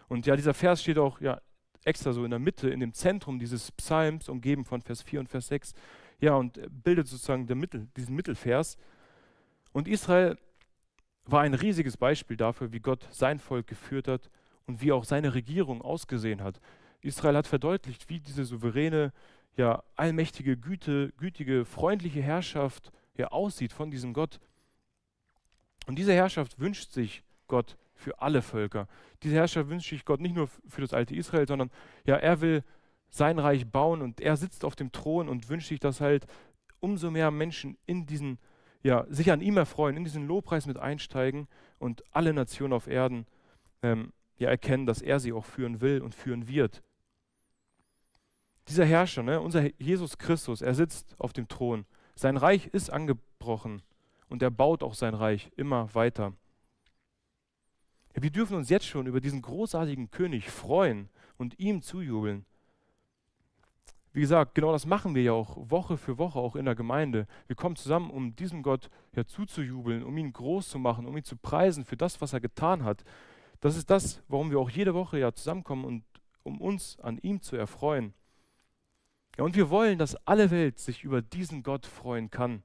Und 0.08 0.26
ja, 0.26 0.36
dieser 0.36 0.56
Vers 0.56 0.82
steht 0.82 0.98
auch 0.98 1.22
ja, 1.22 1.40
extra 1.84 2.12
so 2.12 2.26
in 2.26 2.32
der 2.32 2.40
Mitte, 2.40 2.70
in 2.70 2.80
dem 2.80 2.94
Zentrum 2.94 3.38
dieses 3.38 3.72
Psalms, 3.74 4.30
umgeben 4.30 4.66
von 4.66 4.82
Vers 4.82 5.04
4 5.04 5.20
und 5.20 5.30
Vers 5.30 5.48
6. 5.48 5.74
Ja, 6.20 6.36
und 6.36 6.60
bildet 6.84 7.08
sozusagen 7.08 7.46
Mittel, 7.60 7.88
diesen 7.96 8.16
Mittelvers. 8.16 8.78
Und 9.72 9.88
Israel 9.88 10.38
war 11.26 11.42
ein 11.42 11.54
riesiges 11.54 11.98
Beispiel 11.98 12.38
dafür, 12.38 12.72
wie 12.72 12.80
Gott 12.80 13.08
sein 13.12 13.38
Volk 13.38 13.68
geführt 13.68 14.08
hat 14.08 14.32
und 14.66 14.82
wie 14.82 14.92
auch 14.92 15.04
seine 15.04 15.36
Regierung 15.36 15.84
ausgesehen 15.84 16.42
hat. 16.42 16.60
Israel 17.02 17.36
hat 17.36 17.46
verdeutlicht, 17.46 18.10
wie 18.10 18.20
diese 18.20 18.46
souveräne, 18.46 19.14
ja, 19.58 19.84
allmächtige, 19.96 20.58
Güte, 20.58 21.14
gütige, 21.18 21.66
freundliche 21.66 22.22
Herrschaft 22.22 22.92
ja, 23.18 23.28
aussieht 23.30 23.74
von 23.74 23.92
diesem 23.92 24.14
Gott. 24.14 24.40
Und 25.88 25.98
diese 25.98 26.14
Herrschaft 26.14 26.60
wünscht 26.60 26.92
sich 26.92 27.24
Gott 27.48 27.78
für 27.94 28.22
alle 28.22 28.42
Völker. 28.42 28.88
Diese 29.24 29.36
Herrschaft 29.36 29.70
wünscht 29.70 29.90
sich 29.90 30.04
Gott 30.04 30.20
nicht 30.20 30.36
nur 30.36 30.48
für 30.48 30.82
das 30.82 30.94
alte 30.94 31.16
Israel, 31.16 31.48
sondern 31.48 31.72
ja, 32.06 32.16
er 32.16 32.42
will 32.42 32.64
sein 33.10 33.40
Reich 33.40 33.66
bauen 33.66 34.02
und 34.02 34.20
er 34.20 34.36
sitzt 34.36 34.66
auf 34.66 34.76
dem 34.76 34.92
Thron 34.92 35.30
und 35.30 35.48
wünscht 35.50 35.70
sich, 35.70 35.80
dass 35.80 36.02
halt 36.02 36.26
umso 36.80 37.10
mehr 37.12 37.32
Menschen 37.32 37.78
in 37.86 38.06
diesen 38.06 38.40
ja, 38.84 39.06
sich 39.10 39.32
an 39.32 39.42
ihm 39.42 39.58
erfreuen, 39.58 39.98
in 39.98 40.04
diesen 40.04 40.28
Lobpreis 40.28 40.68
mit 40.68 40.78
einsteigen 40.78 41.48
und 41.80 42.04
alle 42.12 42.34
Nationen 42.34 42.74
auf 42.74 42.86
Erden 42.88 43.26
ähm, 43.82 44.14
ja, 44.38 44.50
erkennen, 44.50 44.86
dass 44.86 45.02
er 45.02 45.20
sie 45.20 45.34
auch 45.34 45.46
führen 45.46 45.82
will 45.82 46.02
und 46.02 46.14
führen 46.14 46.48
wird. 46.48 46.84
Dieser 48.68 48.86
Herrscher, 48.86 49.22
ne, 49.24 49.40
unser 49.40 49.70
Jesus 49.80 50.18
Christus, 50.18 50.62
er 50.62 50.74
sitzt 50.74 51.16
auf 51.20 51.34
dem 51.34 51.48
Thron. 51.48 51.86
Sein 52.16 52.38
Reich 52.38 52.68
ist 52.68 52.90
angebrochen 52.90 53.84
und 54.28 54.42
er 54.42 54.50
baut 54.50 54.82
auch 54.82 54.96
sein 54.96 55.14
Reich 55.14 55.52
immer 55.56 55.94
weiter. 55.94 56.34
Ja, 58.16 58.24
wir 58.24 58.32
dürfen 58.32 58.56
uns 58.56 58.70
jetzt 58.70 58.88
schon 58.88 59.08
über 59.08 59.22
diesen 59.22 59.42
großartigen 59.42 60.10
König 60.10 60.50
freuen 60.50 61.10
und 61.38 61.60
ihm 61.60 61.82
zujubeln. 61.82 62.46
wie 64.14 64.22
gesagt, 64.22 64.56
genau 64.56 64.72
das 64.72 64.86
machen 64.86 65.14
wir 65.14 65.24
ja 65.24 65.34
auch 65.34 65.58
Woche 65.70 65.98
für 65.98 66.18
Woche, 66.18 66.40
auch 66.40 66.56
in 66.56 66.64
der 66.64 66.76
Gemeinde. 66.76 67.28
Wir 67.48 67.58
kommen 67.58 67.76
zusammen, 67.76 68.10
um 68.10 68.34
diesem 68.36 68.64
Gott 68.64 68.90
ja 69.14 69.26
zuzujubeln, 69.26 70.04
um 70.04 70.18
ihn 70.18 70.32
groß 70.32 70.70
zu 70.70 70.80
machen, 70.80 71.06
um 71.06 71.18
ihn 71.18 71.26
zu 71.26 71.36
preisen 71.36 71.84
für 71.84 71.98
das, 71.98 72.22
was 72.22 72.32
er 72.32 72.40
getan 72.40 72.86
hat. 72.86 73.04
Das 73.60 73.76
ist 73.76 73.90
das, 73.90 74.24
warum 74.30 74.50
wir 74.52 74.60
auch 74.60 74.70
jede 74.70 74.94
Woche 74.94 75.20
ja 75.20 75.34
zusammenkommen 75.34 75.84
und 75.84 76.04
um 76.44 76.62
uns 76.62 76.98
an 77.02 77.18
ihm 77.18 77.42
zu 77.42 77.58
erfreuen. 77.58 78.14
Ja, 79.38 79.44
und 79.44 79.56
wir 79.56 79.70
wollen, 79.70 79.98
dass 79.98 80.16
alle 80.28 80.52
Welt 80.52 80.80
sich 80.80 81.04
über 81.04 81.22
diesen 81.22 81.64
Gott 81.64 81.86
freuen 81.86 82.32
kann. 82.32 82.64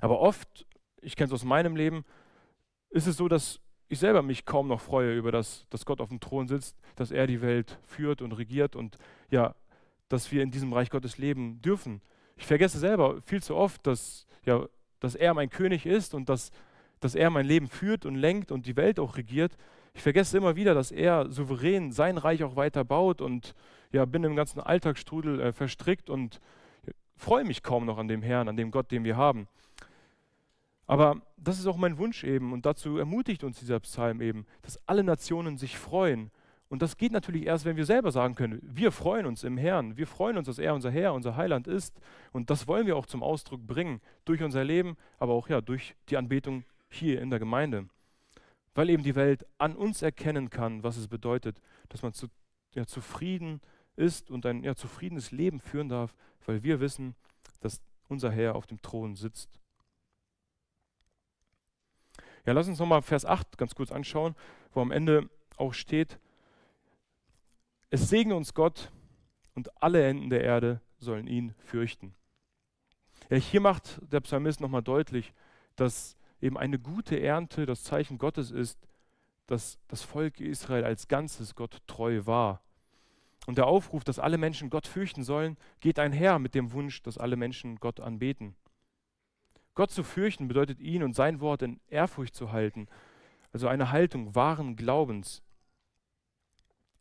Aber 0.00 0.20
oft, 0.20 0.66
ich 1.00 1.16
kenne 1.16 1.28
es 1.28 1.32
aus 1.32 1.44
meinem 1.44 1.76
Leben, 1.76 2.04
ist 2.90 3.06
es 3.06 3.16
so, 3.16 3.28
dass 3.28 3.60
ich 3.88 3.98
selber 3.98 4.22
mich 4.22 4.44
kaum 4.44 4.68
noch 4.68 4.80
freue 4.80 5.16
über 5.16 5.32
das, 5.32 5.66
dass 5.70 5.86
Gott 5.86 6.00
auf 6.00 6.10
dem 6.10 6.20
Thron 6.20 6.48
sitzt, 6.48 6.76
dass 6.96 7.10
er 7.10 7.26
die 7.26 7.40
Welt 7.40 7.78
führt 7.86 8.20
und 8.20 8.32
regiert 8.32 8.76
und 8.76 8.98
ja, 9.30 9.54
dass 10.08 10.30
wir 10.30 10.42
in 10.42 10.50
diesem 10.50 10.72
Reich 10.72 10.90
Gottes 10.90 11.18
leben 11.18 11.60
dürfen. 11.62 12.02
Ich 12.36 12.46
vergesse 12.46 12.78
selber 12.78 13.20
viel 13.22 13.42
zu 13.42 13.56
oft, 13.56 13.86
dass, 13.86 14.26
ja, 14.44 14.66
dass 15.00 15.14
er 15.14 15.34
mein 15.34 15.50
König 15.50 15.86
ist 15.86 16.14
und 16.14 16.28
dass, 16.28 16.50
dass 17.00 17.14
er 17.14 17.30
mein 17.30 17.46
Leben 17.46 17.68
führt 17.68 18.04
und 18.04 18.14
lenkt 18.14 18.52
und 18.52 18.66
die 18.66 18.76
Welt 18.76 19.00
auch 19.00 19.16
regiert. 19.16 19.56
Ich 19.94 20.02
vergesse 20.02 20.36
immer 20.36 20.56
wieder, 20.56 20.74
dass 20.74 20.90
er 20.90 21.30
souverän 21.30 21.92
sein 21.92 22.18
Reich 22.18 22.44
auch 22.44 22.56
weiter 22.56 22.84
baut 22.84 23.20
und 23.20 23.54
ja, 23.92 24.04
bin 24.04 24.24
im 24.24 24.36
ganzen 24.36 24.60
Alltagsstrudel 24.60 25.40
äh, 25.40 25.52
verstrickt 25.52 26.10
und 26.10 26.40
freue 27.16 27.44
mich 27.44 27.62
kaum 27.62 27.84
noch 27.84 27.98
an 27.98 28.08
dem 28.08 28.22
Herrn, 28.22 28.48
an 28.48 28.56
dem 28.56 28.70
Gott, 28.70 28.90
den 28.90 29.04
wir 29.04 29.16
haben. 29.16 29.48
Aber 30.86 31.20
das 31.36 31.58
ist 31.58 31.66
auch 31.66 31.76
mein 31.76 31.98
Wunsch 31.98 32.24
eben 32.24 32.52
und 32.52 32.64
dazu 32.64 32.96
ermutigt 32.96 33.44
uns 33.44 33.58
dieser 33.58 33.78
Psalm 33.80 34.20
eben, 34.22 34.46
dass 34.62 34.78
alle 34.86 35.04
Nationen 35.04 35.58
sich 35.58 35.76
freuen. 35.76 36.30
Und 36.70 36.82
das 36.82 36.96
geht 36.96 37.12
natürlich 37.12 37.46
erst, 37.46 37.64
wenn 37.64 37.76
wir 37.76 37.86
selber 37.86 38.10
sagen 38.10 38.34
können, 38.34 38.60
wir 38.62 38.92
freuen 38.92 39.26
uns 39.26 39.44
im 39.44 39.56
Herrn, 39.56 39.96
wir 39.96 40.06
freuen 40.06 40.36
uns, 40.36 40.46
dass 40.46 40.58
er 40.58 40.74
unser 40.74 40.90
Herr, 40.90 41.14
unser 41.14 41.36
Heiland 41.36 41.66
ist. 41.66 41.98
Und 42.32 42.50
das 42.50 42.66
wollen 42.66 42.86
wir 42.86 42.96
auch 42.96 43.06
zum 43.06 43.22
Ausdruck 43.22 43.66
bringen, 43.66 44.00
durch 44.24 44.42
unser 44.42 44.64
Leben, 44.64 44.96
aber 45.18 45.32
auch 45.32 45.48
ja, 45.48 45.60
durch 45.60 45.94
die 46.08 46.16
Anbetung 46.16 46.64
hier 46.88 47.20
in 47.20 47.30
der 47.30 47.38
Gemeinde. 47.38 47.88
Weil 48.78 48.90
eben 48.90 49.02
die 49.02 49.16
Welt 49.16 49.44
an 49.58 49.74
uns 49.74 50.02
erkennen 50.02 50.50
kann, 50.50 50.84
was 50.84 50.96
es 50.98 51.08
bedeutet, 51.08 51.60
dass 51.88 52.02
man 52.02 52.12
zu, 52.12 52.28
ja, 52.74 52.86
zufrieden 52.86 53.60
ist 53.96 54.30
und 54.30 54.46
ein 54.46 54.62
ja, 54.62 54.76
zufriedenes 54.76 55.32
Leben 55.32 55.58
führen 55.58 55.88
darf, 55.88 56.14
weil 56.46 56.62
wir 56.62 56.78
wissen, 56.78 57.16
dass 57.58 57.82
unser 58.06 58.30
Herr 58.30 58.54
auf 58.54 58.68
dem 58.68 58.80
Thron 58.80 59.16
sitzt. 59.16 59.58
Ja, 62.46 62.52
lass 62.52 62.68
uns 62.68 62.78
nochmal 62.78 63.02
Vers 63.02 63.24
8 63.24 63.58
ganz 63.58 63.74
kurz 63.74 63.90
anschauen, 63.90 64.36
wo 64.70 64.80
am 64.80 64.92
Ende 64.92 65.28
auch 65.56 65.74
steht, 65.74 66.20
es 67.90 68.08
segne 68.08 68.36
uns 68.36 68.54
Gott 68.54 68.92
und 69.56 69.82
alle 69.82 70.06
Enden 70.06 70.30
der 70.30 70.44
Erde 70.44 70.80
sollen 70.98 71.26
ihn 71.26 71.52
fürchten. 71.58 72.14
Ja, 73.28 73.38
hier 73.38 73.60
macht 73.60 74.00
der 74.02 74.20
Psalmist 74.20 74.60
nochmal 74.60 74.82
deutlich, 74.84 75.34
dass 75.74 76.16
eben 76.40 76.56
eine 76.56 76.78
gute 76.78 77.20
Ernte 77.20 77.66
das 77.66 77.84
Zeichen 77.84 78.18
Gottes 78.18 78.50
ist, 78.50 78.78
dass 79.46 79.78
das 79.88 80.02
Volk 80.02 80.40
Israel 80.40 80.84
als 80.84 81.08
Ganzes 81.08 81.54
Gott 81.54 81.82
treu 81.86 82.26
war. 82.26 82.62
Und 83.46 83.56
der 83.56 83.66
Aufruf, 83.66 84.04
dass 84.04 84.18
alle 84.18 84.36
Menschen 84.36 84.68
Gott 84.68 84.86
fürchten 84.86 85.24
sollen, 85.24 85.56
geht 85.80 85.98
einher 85.98 86.38
mit 86.38 86.54
dem 86.54 86.72
Wunsch, 86.72 87.02
dass 87.02 87.16
alle 87.16 87.36
Menschen 87.36 87.76
Gott 87.76 87.98
anbeten. 87.98 88.54
Gott 89.74 89.90
zu 89.90 90.02
fürchten 90.02 90.48
bedeutet 90.48 90.80
ihn 90.80 91.02
und 91.02 91.14
sein 91.14 91.40
Wort 91.40 91.62
in 91.62 91.80
Ehrfurcht 91.88 92.34
zu 92.34 92.52
halten, 92.52 92.88
also 93.52 93.68
eine 93.68 93.90
Haltung 93.90 94.34
wahren 94.34 94.76
Glaubens. 94.76 95.42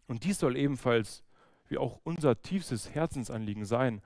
Und 0.07 0.23
dies 0.23 0.39
soll 0.39 0.55
ebenfalls 0.55 1.23
wie 1.67 1.77
auch 1.77 1.99
unser 2.03 2.41
tiefstes 2.41 2.95
Herzensanliegen 2.95 3.65
sein, 3.65 4.01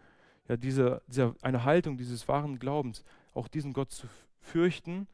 ja, 0.47 0.57
diese, 0.57 1.03
diese, 1.05 1.35
eine 1.43 1.63
Haltung 1.63 1.97
dieses 1.97 2.27
wahren 2.27 2.57
Glaubens, 2.57 3.03
auch 3.35 3.47
diesen 3.47 3.73
Gott 3.73 3.91
zu 3.91 4.07
fürchten 4.39 5.07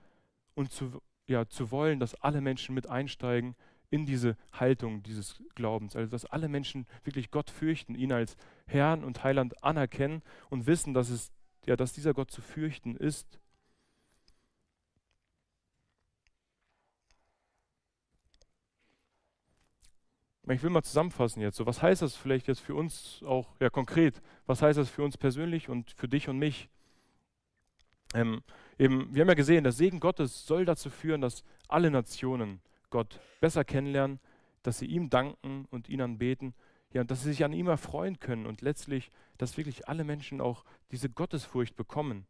und 0.57 0.71
zu, 0.71 1.01
ja, 1.27 1.47
zu 1.47 1.71
wollen, 1.71 1.99
dass 1.99 2.15
alle 2.15 2.41
Menschen 2.41 2.73
mit 2.75 2.89
einsteigen 2.89 3.55
in 3.89 4.05
diese 4.05 4.35
Haltung 4.51 5.03
dieses 5.03 5.41
Glaubens. 5.55 5.95
Also 5.95 6.11
dass 6.11 6.25
alle 6.25 6.49
Menschen 6.49 6.87
wirklich 7.03 7.31
Gott 7.31 7.49
fürchten, 7.49 7.95
ihn 7.95 8.11
als 8.11 8.35
Herrn 8.65 9.03
und 9.03 9.23
Heiland 9.23 9.63
anerkennen 9.63 10.23
und 10.49 10.65
wissen, 10.67 10.93
dass, 10.93 11.09
es, 11.09 11.31
ja, 11.65 11.75
dass 11.75 11.93
dieser 11.93 12.13
Gott 12.13 12.31
zu 12.31 12.41
fürchten 12.41 12.95
ist 12.95 13.39
Ich 20.49 20.63
will 20.63 20.69
mal 20.69 20.81
zusammenfassen 20.81 21.41
jetzt. 21.41 21.57
So, 21.57 21.65
was 21.65 21.81
heißt 21.81 22.01
das 22.01 22.15
vielleicht 22.15 22.47
jetzt 22.47 22.61
für 22.61 22.73
uns 22.73 23.21
auch 23.25 23.47
ja, 23.59 23.69
konkret? 23.69 24.21
Was 24.45 24.61
heißt 24.61 24.79
das 24.79 24.89
für 24.89 25.03
uns 25.03 25.17
persönlich 25.17 25.67
und 25.67 25.91
für 25.91 26.07
dich 26.07 26.29
und 26.29 26.37
mich? 26.39 26.69
Ähm, 28.13 28.41
eben, 28.77 29.13
wir 29.13 29.21
haben 29.21 29.29
ja 29.29 29.33
gesehen, 29.33 29.63
der 29.63 29.73
Segen 29.73 29.99
Gottes 29.99 30.45
soll 30.45 30.65
dazu 30.65 30.89
führen, 30.89 31.21
dass 31.21 31.43
alle 31.67 31.91
Nationen 31.91 32.61
Gott 32.89 33.19
besser 33.41 33.63
kennenlernen, 33.63 34.19
dass 34.63 34.79
sie 34.79 34.85
ihm 34.85 35.09
danken 35.09 35.65
und 35.71 35.89
ihn 35.89 36.01
anbeten, 36.01 36.53
ja, 36.93 37.03
dass 37.03 37.23
sie 37.23 37.29
sich 37.29 37.43
an 37.43 37.53
ihm 37.53 37.67
erfreuen 37.67 38.19
können 38.19 38.45
und 38.45 38.61
letztlich, 38.61 39.11
dass 39.37 39.57
wirklich 39.57 39.87
alle 39.87 40.03
Menschen 40.03 40.41
auch 40.41 40.63
diese 40.91 41.09
Gottesfurcht 41.09 41.75
bekommen. 41.75 42.25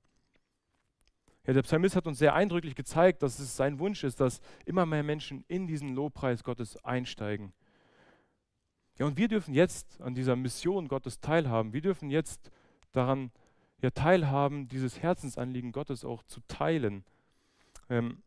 Ja, 1.45 1.53
der 1.53 1.61
Psalmist 1.61 1.95
hat 1.95 2.07
uns 2.07 2.19
sehr 2.19 2.33
eindrücklich 2.33 2.75
gezeigt, 2.75 3.23
dass 3.23 3.39
es 3.39 3.55
sein 3.55 3.79
Wunsch 3.79 4.03
ist, 4.03 4.19
dass 4.19 4.41
immer 4.65 4.85
mehr 4.85 5.03
Menschen 5.03 5.45
in 5.47 5.65
diesen 5.67 5.95
Lobpreis 5.95 6.43
Gottes 6.43 6.83
einsteigen. 6.83 7.53
Ja, 8.99 9.05
und 9.05 9.17
wir 9.17 9.27
dürfen 9.27 9.53
jetzt 9.53 10.01
an 10.01 10.15
dieser 10.15 10.35
Mission 10.35 10.87
Gottes 10.87 11.21
teilhaben. 11.21 11.71
Wir 11.71 11.81
dürfen 11.81 12.09
jetzt 12.09 12.51
daran 12.91 13.31
ja, 13.81 13.91
teilhaben, 13.91 14.67
dieses 14.67 15.01
Herzensanliegen 15.01 15.71
Gottes 15.71 16.03
auch 16.03 16.23
zu 16.23 16.41
teilen. 16.47 17.03
Ähm, 17.89 18.23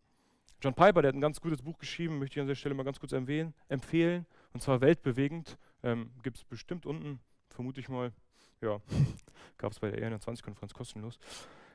John 0.63 0.75
Piper, 0.75 1.03
der 1.03 1.09
hat 1.09 1.15
ein 1.15 1.21
ganz 1.21 1.41
gutes 1.41 1.63
Buch 1.63 1.79
geschrieben, 1.79 2.19
möchte 2.19 2.39
ich 2.39 2.41
an 2.41 2.47
der 2.47 2.55
Stelle 2.55 2.75
mal 2.75 2.83
ganz 2.83 3.01
kurz 3.01 3.13
empfehlen, 3.13 3.55
empfehlen 3.69 4.27
und 4.53 4.63
zwar 4.63 4.81
weltbewegend. 4.81 5.59
Ähm, 5.83 6.11
Gibt 6.23 6.37
es 6.37 6.45
bestimmt 6.45 6.87
unten, 6.87 7.21
vermute 7.49 7.81
ich 7.81 7.89
mal. 7.89 8.13
Ja, 8.61 8.81
gab 9.59 9.73
es 9.73 9.81
bei 9.81 9.91
der 9.91 10.07
E21-Konferenz 10.07 10.75
kostenlos. 10.75 11.19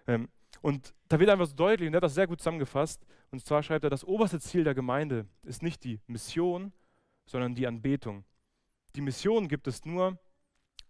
Ähm, 0.08 0.30
und 0.62 0.94
da 1.10 1.20
wird 1.20 1.30
einfach 1.30 1.48
so 1.48 1.56
deutlich, 1.56 1.88
und 1.88 1.96
er 1.96 1.98
hat 1.98 2.04
das 2.04 2.14
sehr 2.14 2.28
gut 2.28 2.40
zusammengefasst, 2.40 3.06
und 3.32 3.44
zwar 3.44 3.64
schreibt 3.64 3.84
er, 3.84 3.90
das 3.90 4.04
oberste 4.04 4.40
Ziel 4.40 4.64
der 4.64 4.76
Gemeinde 4.76 5.28
ist 5.44 5.64
nicht 5.64 5.84
die 5.84 6.00
Mission, 6.08 6.72
sondern 7.26 7.56
die 7.56 7.68
Anbetung. 7.68 8.24
Die 8.96 9.02
Mission 9.02 9.48
gibt 9.48 9.68
es 9.68 9.84
nur, 9.84 10.18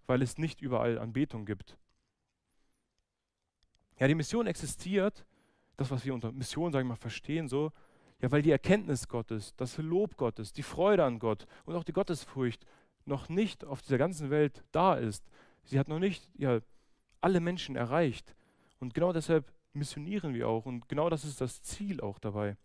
weil 0.06 0.22
es 0.22 0.38
nicht 0.38 0.62
überall 0.62 1.00
Anbetung 1.00 1.46
gibt. 1.46 1.78
Ja, 4.00 4.08
die 4.08 4.16
Mission 4.16 4.48
existiert, 4.48 5.26
das, 5.78 5.92
was 5.92 6.06
wir 6.06 6.14
unter 6.14 6.32
Mission, 6.32 6.72
sagen 6.72 6.88
wir 6.88 6.94
mal, 6.94 6.96
verstehen, 6.96 7.48
so, 7.48 7.72
ja, 8.22 8.32
weil 8.32 8.42
die 8.42 8.52
Erkenntnis 8.52 9.08
Gottes, 9.08 9.56
das 9.56 9.78
Lob 9.78 10.18
Gottes, 10.18 10.54
die 10.54 10.64
Freude 10.64 11.04
an 11.04 11.20
Gott 11.20 11.48
und 11.66 11.76
auch 11.76 11.84
die 11.84 11.94
Gottesfurcht 11.94 12.66
noch 13.06 13.30
nicht 13.30 13.64
auf 13.66 13.82
dieser 13.82 13.98
ganzen 13.98 14.30
Welt 14.30 14.64
da 14.72 14.96
ist. 14.96 15.24
Sie 15.64 15.80
hat 15.80 15.88
noch 15.88 16.00
nicht 16.00 16.30
ja, 16.38 16.60
alle 17.22 17.40
Menschen 17.40 17.76
erreicht. 17.76 18.36
Und 18.80 18.94
genau 18.94 19.14
deshalb 19.14 19.52
missionieren 19.74 20.34
wir 20.34 20.48
auch. 20.48 20.66
Und 20.66 20.88
genau 20.90 21.10
das 21.10 21.24
ist 21.24 21.42
das 21.42 21.62
Ziel 21.62 22.02
auch 22.02 22.20
dabei. 22.20 22.58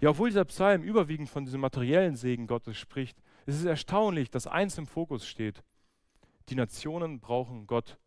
Ja, 0.00 0.10
obwohl 0.10 0.28
dieser 0.28 0.44
Psalm 0.44 0.82
überwiegend 0.82 1.28
von 1.28 1.44
diesem 1.44 1.60
materiellen 1.60 2.16
Segen 2.16 2.46
Gottes 2.46 2.76
spricht, 2.76 3.16
es 3.46 3.56
ist 3.56 3.64
erstaunlich, 3.64 4.30
dass 4.30 4.46
eins 4.46 4.76
im 4.76 4.86
Fokus 4.86 5.26
steht. 5.26 5.62
Die 6.48 6.54
Nationen 6.54 7.20
brauchen 7.20 7.66
Gott. 7.66 7.98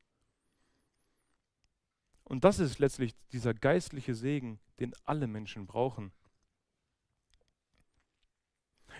Und 2.29 2.43
das 2.43 2.59
ist 2.59 2.77
letztlich 2.77 3.15
dieser 3.33 3.55
geistliche 3.55 4.13
Segen, 4.13 4.59
den 4.79 4.93
alle 5.03 5.25
Menschen 5.25 5.65
brauchen. 5.65 6.11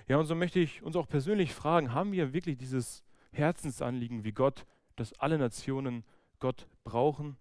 Ja, 0.08 0.18
und 0.18 0.26
so 0.26 0.34
möchte 0.34 0.60
ich 0.60 0.82
uns 0.82 0.96
auch 0.96 1.08
persönlich 1.08 1.54
fragen, 1.54 1.94
haben 1.94 2.12
wir 2.12 2.34
wirklich 2.34 2.58
dieses 2.58 3.04
Herzensanliegen 3.32 4.24
wie 4.24 4.32
Gott, 4.32 4.66
dass 4.96 5.14
alle 5.14 5.38
Nationen 5.38 6.04
Gott 6.40 6.68
brauchen? 6.84 7.38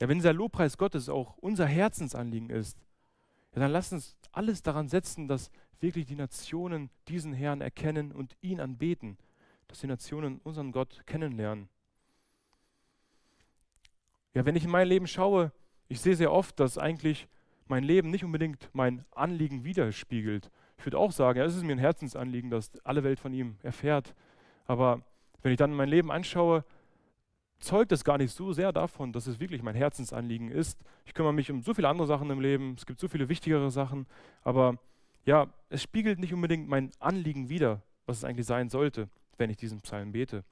Ja, 0.00 0.08
wenn 0.08 0.18
dieser 0.18 0.32
Lobpreis 0.32 0.76
Gottes 0.76 1.08
auch 1.08 1.36
unser 1.38 1.66
Herzensanliegen 1.66 2.50
ist, 2.50 2.76
ja, 3.52 3.60
dann 3.60 3.70
lass 3.70 3.92
uns 3.92 4.16
alles 4.32 4.62
daran 4.62 4.88
setzen, 4.88 5.28
dass 5.28 5.50
wirklich 5.78 6.06
die 6.06 6.16
Nationen 6.16 6.90
diesen 7.06 7.32
Herrn 7.32 7.60
erkennen 7.60 8.10
und 8.10 8.36
ihn 8.40 8.60
anbeten, 8.60 9.16
dass 9.68 9.78
die 9.78 9.86
Nationen 9.86 10.40
unseren 10.40 10.72
Gott 10.72 11.06
kennenlernen. 11.06 11.68
Ja, 14.36 14.44
wenn 14.44 14.54
ich 14.54 14.64
in 14.64 14.70
mein 14.70 14.86
Leben 14.86 15.06
schaue, 15.06 15.50
ich 15.88 15.98
sehe 15.98 16.14
sehr 16.14 16.30
oft, 16.30 16.60
dass 16.60 16.76
eigentlich 16.76 17.26
mein 17.68 17.82
Leben 17.82 18.10
nicht 18.10 18.22
unbedingt 18.22 18.68
mein 18.74 19.02
Anliegen 19.12 19.64
widerspiegelt. 19.64 20.50
Ich 20.76 20.84
würde 20.84 20.98
auch 20.98 21.10
sagen, 21.10 21.38
ja, 21.38 21.46
es 21.46 21.56
ist 21.56 21.62
mir 21.62 21.72
ein 21.72 21.78
Herzensanliegen, 21.78 22.50
dass 22.50 22.70
alle 22.84 23.02
Welt 23.02 23.18
von 23.18 23.32
ihm 23.32 23.56
erfährt. 23.62 24.14
Aber 24.66 25.00
wenn 25.40 25.52
ich 25.52 25.56
dann 25.56 25.72
mein 25.72 25.88
Leben 25.88 26.12
anschaue, 26.12 26.66
zeugt 27.60 27.92
es 27.92 28.04
gar 28.04 28.18
nicht 28.18 28.30
so 28.30 28.52
sehr 28.52 28.72
davon, 28.72 29.14
dass 29.14 29.26
es 29.26 29.40
wirklich 29.40 29.62
mein 29.62 29.74
Herzensanliegen 29.74 30.50
ist. 30.50 30.82
Ich 31.06 31.14
kümmere 31.14 31.32
mich 31.32 31.50
um 31.50 31.62
so 31.62 31.72
viele 31.72 31.88
andere 31.88 32.06
Sachen 32.06 32.28
im 32.28 32.42
Leben, 32.42 32.74
es 32.76 32.84
gibt 32.84 33.00
so 33.00 33.08
viele 33.08 33.30
wichtigere 33.30 33.70
Sachen, 33.70 34.06
aber 34.42 34.76
ja, 35.24 35.46
es 35.70 35.82
spiegelt 35.82 36.18
nicht 36.18 36.34
unbedingt 36.34 36.68
mein 36.68 36.90
Anliegen 36.98 37.48
wider, 37.48 37.80
was 38.04 38.18
es 38.18 38.24
eigentlich 38.24 38.46
sein 38.46 38.68
sollte. 38.68 39.08
wenn 39.38 39.48
ich 39.48 39.56
diesen 39.56 39.80
Psalm 39.80 40.12
bete. 40.12 40.44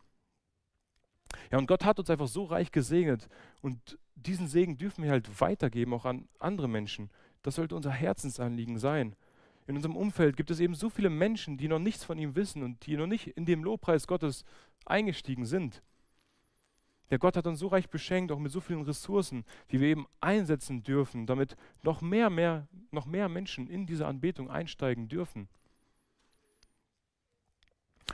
Ja, 1.50 1.58
und 1.58 1.66
Gott 1.66 1.84
hat 1.84 1.98
uns 1.98 2.10
einfach 2.10 2.28
so 2.28 2.44
reich 2.44 2.72
gesegnet 2.72 3.28
und 3.62 3.98
diesen 4.14 4.48
Segen 4.48 4.76
dürfen 4.76 5.04
wir 5.04 5.10
halt 5.10 5.40
weitergeben, 5.40 5.94
auch 5.94 6.04
an 6.04 6.28
andere 6.38 6.68
Menschen. 6.68 7.10
Das 7.42 7.56
sollte 7.56 7.76
unser 7.76 7.90
Herzensanliegen 7.90 8.78
sein. 8.78 9.16
In 9.66 9.76
unserem 9.76 9.96
Umfeld 9.96 10.36
gibt 10.36 10.50
es 10.50 10.60
eben 10.60 10.74
so 10.74 10.90
viele 10.90 11.10
Menschen, 11.10 11.56
die 11.56 11.68
noch 11.68 11.78
nichts 11.78 12.04
von 12.04 12.18
ihm 12.18 12.36
wissen 12.36 12.62
und 12.62 12.86
die 12.86 12.96
noch 12.96 13.06
nicht 13.06 13.28
in 13.28 13.46
dem 13.46 13.64
Lobpreis 13.64 14.06
Gottes 14.06 14.44
eingestiegen 14.84 15.46
sind. 15.46 15.82
Ja, 17.10 17.18
Gott 17.18 17.36
hat 17.36 17.46
uns 17.46 17.58
so 17.58 17.68
reich 17.68 17.88
beschenkt, 17.90 18.32
auch 18.32 18.38
mit 18.38 18.50
so 18.50 18.60
vielen 18.60 18.82
Ressourcen, 18.82 19.44
die 19.70 19.80
wir 19.80 19.88
eben 19.88 20.06
einsetzen 20.20 20.82
dürfen, 20.82 21.26
damit 21.26 21.56
noch 21.82 22.00
mehr, 22.00 22.30
mehr, 22.30 22.66
noch 22.90 23.06
mehr 23.06 23.28
Menschen 23.28 23.68
in 23.68 23.86
diese 23.86 24.06
Anbetung 24.06 24.50
einsteigen 24.50 25.08
dürfen. 25.08 25.48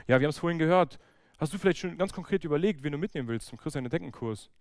Ja, 0.07 0.19
wir 0.19 0.25
haben 0.25 0.31
es 0.31 0.39
vorhin 0.39 0.59
gehört. 0.59 0.99
Hast 1.41 1.51
du 1.51 1.57
vielleicht 1.57 1.79
schon 1.79 1.97
ganz 1.97 2.13
konkret 2.13 2.43
überlegt, 2.43 2.83
wen 2.83 2.91
du 2.91 2.99
mitnehmen 2.99 3.27
willst 3.27 3.47
zum 3.47 3.57
Christian 3.57 3.89
Deckenkurs? 3.89 4.51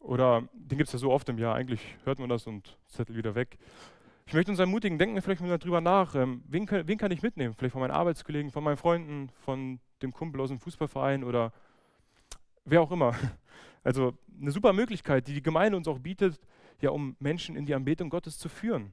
Oder 0.00 0.48
den 0.52 0.78
gibt 0.78 0.88
es 0.88 0.92
ja 0.94 0.98
so 0.98 1.12
oft 1.12 1.28
im 1.28 1.38
Jahr, 1.38 1.54
eigentlich 1.54 1.96
hört 2.02 2.18
man 2.18 2.28
das 2.28 2.48
und 2.48 2.76
zettelt 2.88 3.16
wieder 3.16 3.36
weg. 3.36 3.56
Ich 4.26 4.34
möchte 4.34 4.50
uns 4.50 4.58
ermutigen, 4.58 4.98
denken 4.98 5.14
wir 5.14 5.22
vielleicht 5.22 5.42
mal 5.42 5.56
darüber 5.56 5.80
nach, 5.80 6.16
ähm, 6.16 6.42
wen, 6.48 6.66
kann, 6.66 6.88
wen 6.88 6.98
kann 6.98 7.12
ich 7.12 7.22
mitnehmen? 7.22 7.54
Vielleicht 7.54 7.70
von 7.70 7.82
meinen 7.82 7.92
Arbeitskollegen, 7.92 8.50
von 8.50 8.64
meinen 8.64 8.78
Freunden, 8.78 9.28
von 9.44 9.78
dem 10.02 10.12
Kumpel 10.12 10.40
aus 10.40 10.48
dem 10.48 10.58
Fußballverein 10.58 11.22
oder 11.22 11.52
wer 12.64 12.82
auch 12.82 12.90
immer. 12.90 13.14
Also 13.82 14.18
eine 14.38 14.50
super 14.50 14.74
Möglichkeit, 14.74 15.26
die 15.26 15.32
die 15.32 15.42
Gemeinde 15.42 15.74
uns 15.78 15.88
auch 15.88 16.00
bietet, 16.00 16.38
ja, 16.82 16.90
um 16.90 17.16
Menschen 17.18 17.56
in 17.56 17.64
die 17.64 17.74
Anbetung 17.74 18.10
Gottes 18.10 18.36
zu 18.38 18.50
führen. 18.50 18.92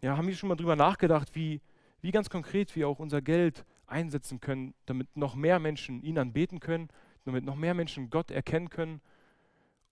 Ja, 0.00 0.16
haben 0.16 0.28
wir 0.28 0.36
schon 0.36 0.48
mal 0.48 0.54
darüber 0.54 0.76
nachgedacht, 0.76 1.34
wie, 1.34 1.60
wie 2.02 2.12
ganz 2.12 2.30
konkret 2.30 2.76
wir 2.76 2.86
auch 2.86 3.00
unser 3.00 3.20
Geld 3.20 3.64
einsetzen 3.92 4.40
können, 4.40 4.74
damit 4.86 5.16
noch 5.16 5.34
mehr 5.34 5.58
Menschen 5.58 6.02
ihn 6.02 6.18
anbeten 6.18 6.60
können, 6.60 6.88
damit 7.24 7.44
noch 7.44 7.56
mehr 7.56 7.74
Menschen 7.74 8.10
Gott 8.10 8.30
erkennen 8.30 8.68
können? 8.68 9.00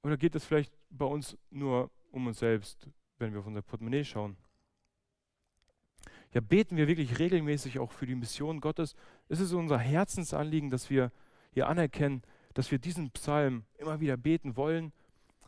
Oder 0.02 0.16
geht 0.16 0.34
es 0.34 0.44
vielleicht 0.44 0.72
bei 0.90 1.04
uns 1.04 1.36
nur 1.50 1.90
um 2.10 2.26
uns 2.26 2.38
selbst, 2.38 2.88
wenn 3.18 3.32
wir 3.32 3.40
auf 3.40 3.46
unser 3.46 3.62
Portemonnaie 3.62 4.04
schauen? 4.04 4.36
Ja, 6.32 6.40
beten 6.40 6.76
wir 6.76 6.88
wirklich 6.88 7.18
regelmäßig 7.18 7.78
auch 7.78 7.92
für 7.92 8.06
die 8.06 8.14
Mission 8.14 8.60
Gottes? 8.60 8.94
Ist 9.28 9.40
es 9.40 9.52
unser 9.52 9.78
Herzensanliegen, 9.78 10.70
dass 10.70 10.88
wir 10.88 11.12
hier 11.52 11.68
anerkennen, 11.68 12.22
dass 12.54 12.70
wir 12.70 12.78
diesen 12.78 13.10
Psalm 13.10 13.64
immer 13.78 14.00
wieder 14.00 14.16
beten 14.16 14.56
wollen. 14.56 14.92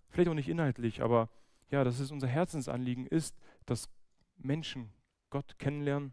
Vielleicht 0.09 0.29
auch 0.29 0.35
nicht 0.35 0.49
inhaltlich, 0.49 1.03
aber 1.03 1.29
ja, 1.71 1.85
dass 1.85 2.01
es 2.01 2.11
unser 2.11 2.29
Herzensanliegen 2.29 3.07
ist, 3.07 3.37
dass 3.67 3.88
Menschen 4.37 4.93
Gott 5.31 5.59
kennenlernen. 5.59 6.12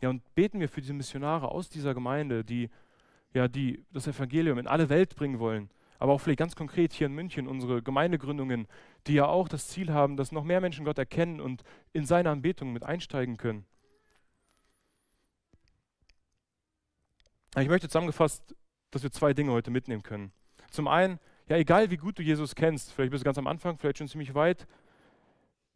Ja, 0.00 0.10
und 0.10 0.22
beten 0.34 0.60
wir 0.60 0.68
für 0.68 0.80
diese 0.80 0.94
Missionare 0.94 1.50
aus 1.50 1.68
dieser 1.68 1.94
Gemeinde, 1.94 2.44
die 2.44 2.70
ja, 3.34 3.48
die 3.48 3.84
das 3.92 4.06
Evangelium 4.06 4.58
in 4.58 4.66
alle 4.66 4.88
Welt 4.88 5.14
bringen 5.16 5.38
wollen, 5.38 5.70
aber 5.98 6.12
auch 6.12 6.18
vielleicht 6.18 6.38
ganz 6.38 6.56
konkret 6.56 6.92
hier 6.92 7.06
in 7.06 7.14
München 7.14 7.46
unsere 7.46 7.82
Gemeindegründungen, 7.82 8.66
die 9.06 9.14
ja 9.14 9.26
auch 9.26 9.48
das 9.48 9.68
Ziel 9.68 9.92
haben, 9.92 10.16
dass 10.16 10.32
noch 10.32 10.44
mehr 10.44 10.60
Menschen 10.60 10.84
Gott 10.84 10.98
erkennen 10.98 11.40
und 11.40 11.62
in 11.92 12.06
seine 12.06 12.30
Anbetung 12.30 12.72
mit 12.72 12.84
einsteigen 12.84 13.36
können. 13.36 13.66
Ich 17.56 17.68
möchte 17.68 17.88
zusammengefasst, 17.88 18.54
dass 18.90 19.02
wir 19.02 19.10
zwei 19.10 19.34
Dinge 19.34 19.52
heute 19.52 19.70
mitnehmen 19.70 20.02
können. 20.02 20.32
Zum 20.70 20.86
einen, 20.86 21.18
ja, 21.48 21.56
egal 21.56 21.90
wie 21.90 21.96
gut 21.96 22.18
du 22.18 22.22
Jesus 22.22 22.54
kennst, 22.54 22.92
vielleicht 22.92 23.10
bist 23.10 23.22
du 23.22 23.24
ganz 23.24 23.38
am 23.38 23.46
Anfang, 23.46 23.78
vielleicht 23.78 23.98
schon 23.98 24.08
ziemlich 24.08 24.34
weit, 24.34 24.66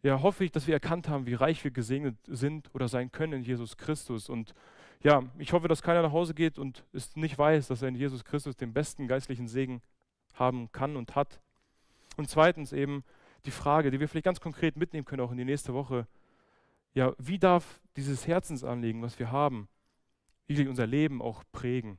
ja, 0.03 0.21
hoffe 0.21 0.45
ich, 0.45 0.51
dass 0.51 0.67
wir 0.67 0.75
erkannt 0.75 1.09
haben, 1.09 1.27
wie 1.27 1.35
reich 1.35 1.63
wir 1.63 1.71
gesegnet 1.71 2.17
sind 2.27 2.75
oder 2.75 2.89
sein 2.89 3.13
können 3.13 3.35
in 3.35 3.43
Jesus 3.43 3.77
Christus. 3.77 4.29
Und 4.29 4.55
ja, 5.03 5.23
ich 5.39 5.53
hoffe, 5.53 5.69
dass 5.69 5.83
keiner 5.83 6.03
nach 6.03 6.13
Hause 6.13 6.35
geht 6.35 6.59
und 6.59 6.85
es 6.93 7.15
nicht 7.17 7.39
weiß, 7.39 7.69
dass 7.69 7.83
er 7.83 7.89
in 7.89 7.95
Jesus 7.95 8.25
Christus 8.25 8.57
den 8.57 8.73
besten 8.73 9.07
geistlichen 9.07 9.47
Segen 9.47 9.81
haben 10.35 10.71
kann 10.73 10.97
und 10.97 11.15
hat. 11.15 11.41
Und 12.17 12.29
zweitens 12.29 12.73
eben 12.73 13.05
die 13.45 13.51
Frage, 13.51 13.91
die 13.91 14.01
wir 14.01 14.09
vielleicht 14.09 14.25
ganz 14.25 14.41
konkret 14.41 14.77
mitnehmen 14.77 15.05
können, 15.05 15.23
auch 15.23 15.31
in 15.31 15.39
die 15.39 15.45
nächste 15.45 15.75
Woche. 15.75 16.07
Ja, 16.95 17.15
wie 17.19 17.39
darf 17.39 17.81
dieses 17.97 18.27
Herzensanliegen, 18.27 19.03
was 19.03 19.19
wir 19.19 19.31
haben, 19.31 19.69
wirklich 20.47 20.69
unser 20.69 20.87
Leben 20.87 21.23
auch 21.23 21.43
prägen. 21.53 21.99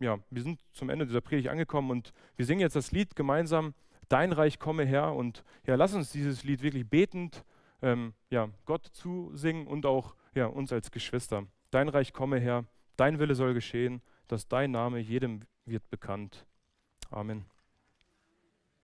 Ja, 0.00 0.18
wir 0.30 0.42
sind 0.42 0.60
zum 0.72 0.90
Ende 0.90 1.06
dieser 1.06 1.20
Predigt 1.20 1.48
angekommen 1.48 1.90
und 1.90 2.12
wir 2.36 2.44
singen 2.44 2.60
jetzt 2.60 2.76
das 2.76 2.92
Lied 2.92 3.16
gemeinsam, 3.16 3.74
Dein 4.08 4.32
Reich 4.32 4.58
komme 4.58 4.84
her 4.84 5.14
und 5.14 5.44
ja, 5.66 5.74
lass 5.74 5.94
uns 5.94 6.12
dieses 6.12 6.44
Lied 6.44 6.62
wirklich 6.62 6.88
betend 6.88 7.44
ähm, 7.82 8.14
ja, 8.30 8.48
Gott 8.64 8.86
zusingen 8.86 9.66
und 9.66 9.86
auch 9.86 10.14
ja, 10.34 10.46
uns 10.46 10.72
als 10.72 10.90
Geschwister. 10.90 11.46
Dein 11.70 11.88
Reich 11.88 12.12
komme 12.12 12.38
her, 12.38 12.64
dein 12.96 13.18
Wille 13.18 13.34
soll 13.34 13.54
geschehen, 13.54 14.02
dass 14.28 14.48
dein 14.48 14.70
Name 14.70 14.98
jedem 14.98 15.42
wird 15.64 15.88
bekannt. 15.90 16.46
Amen. 17.10 17.44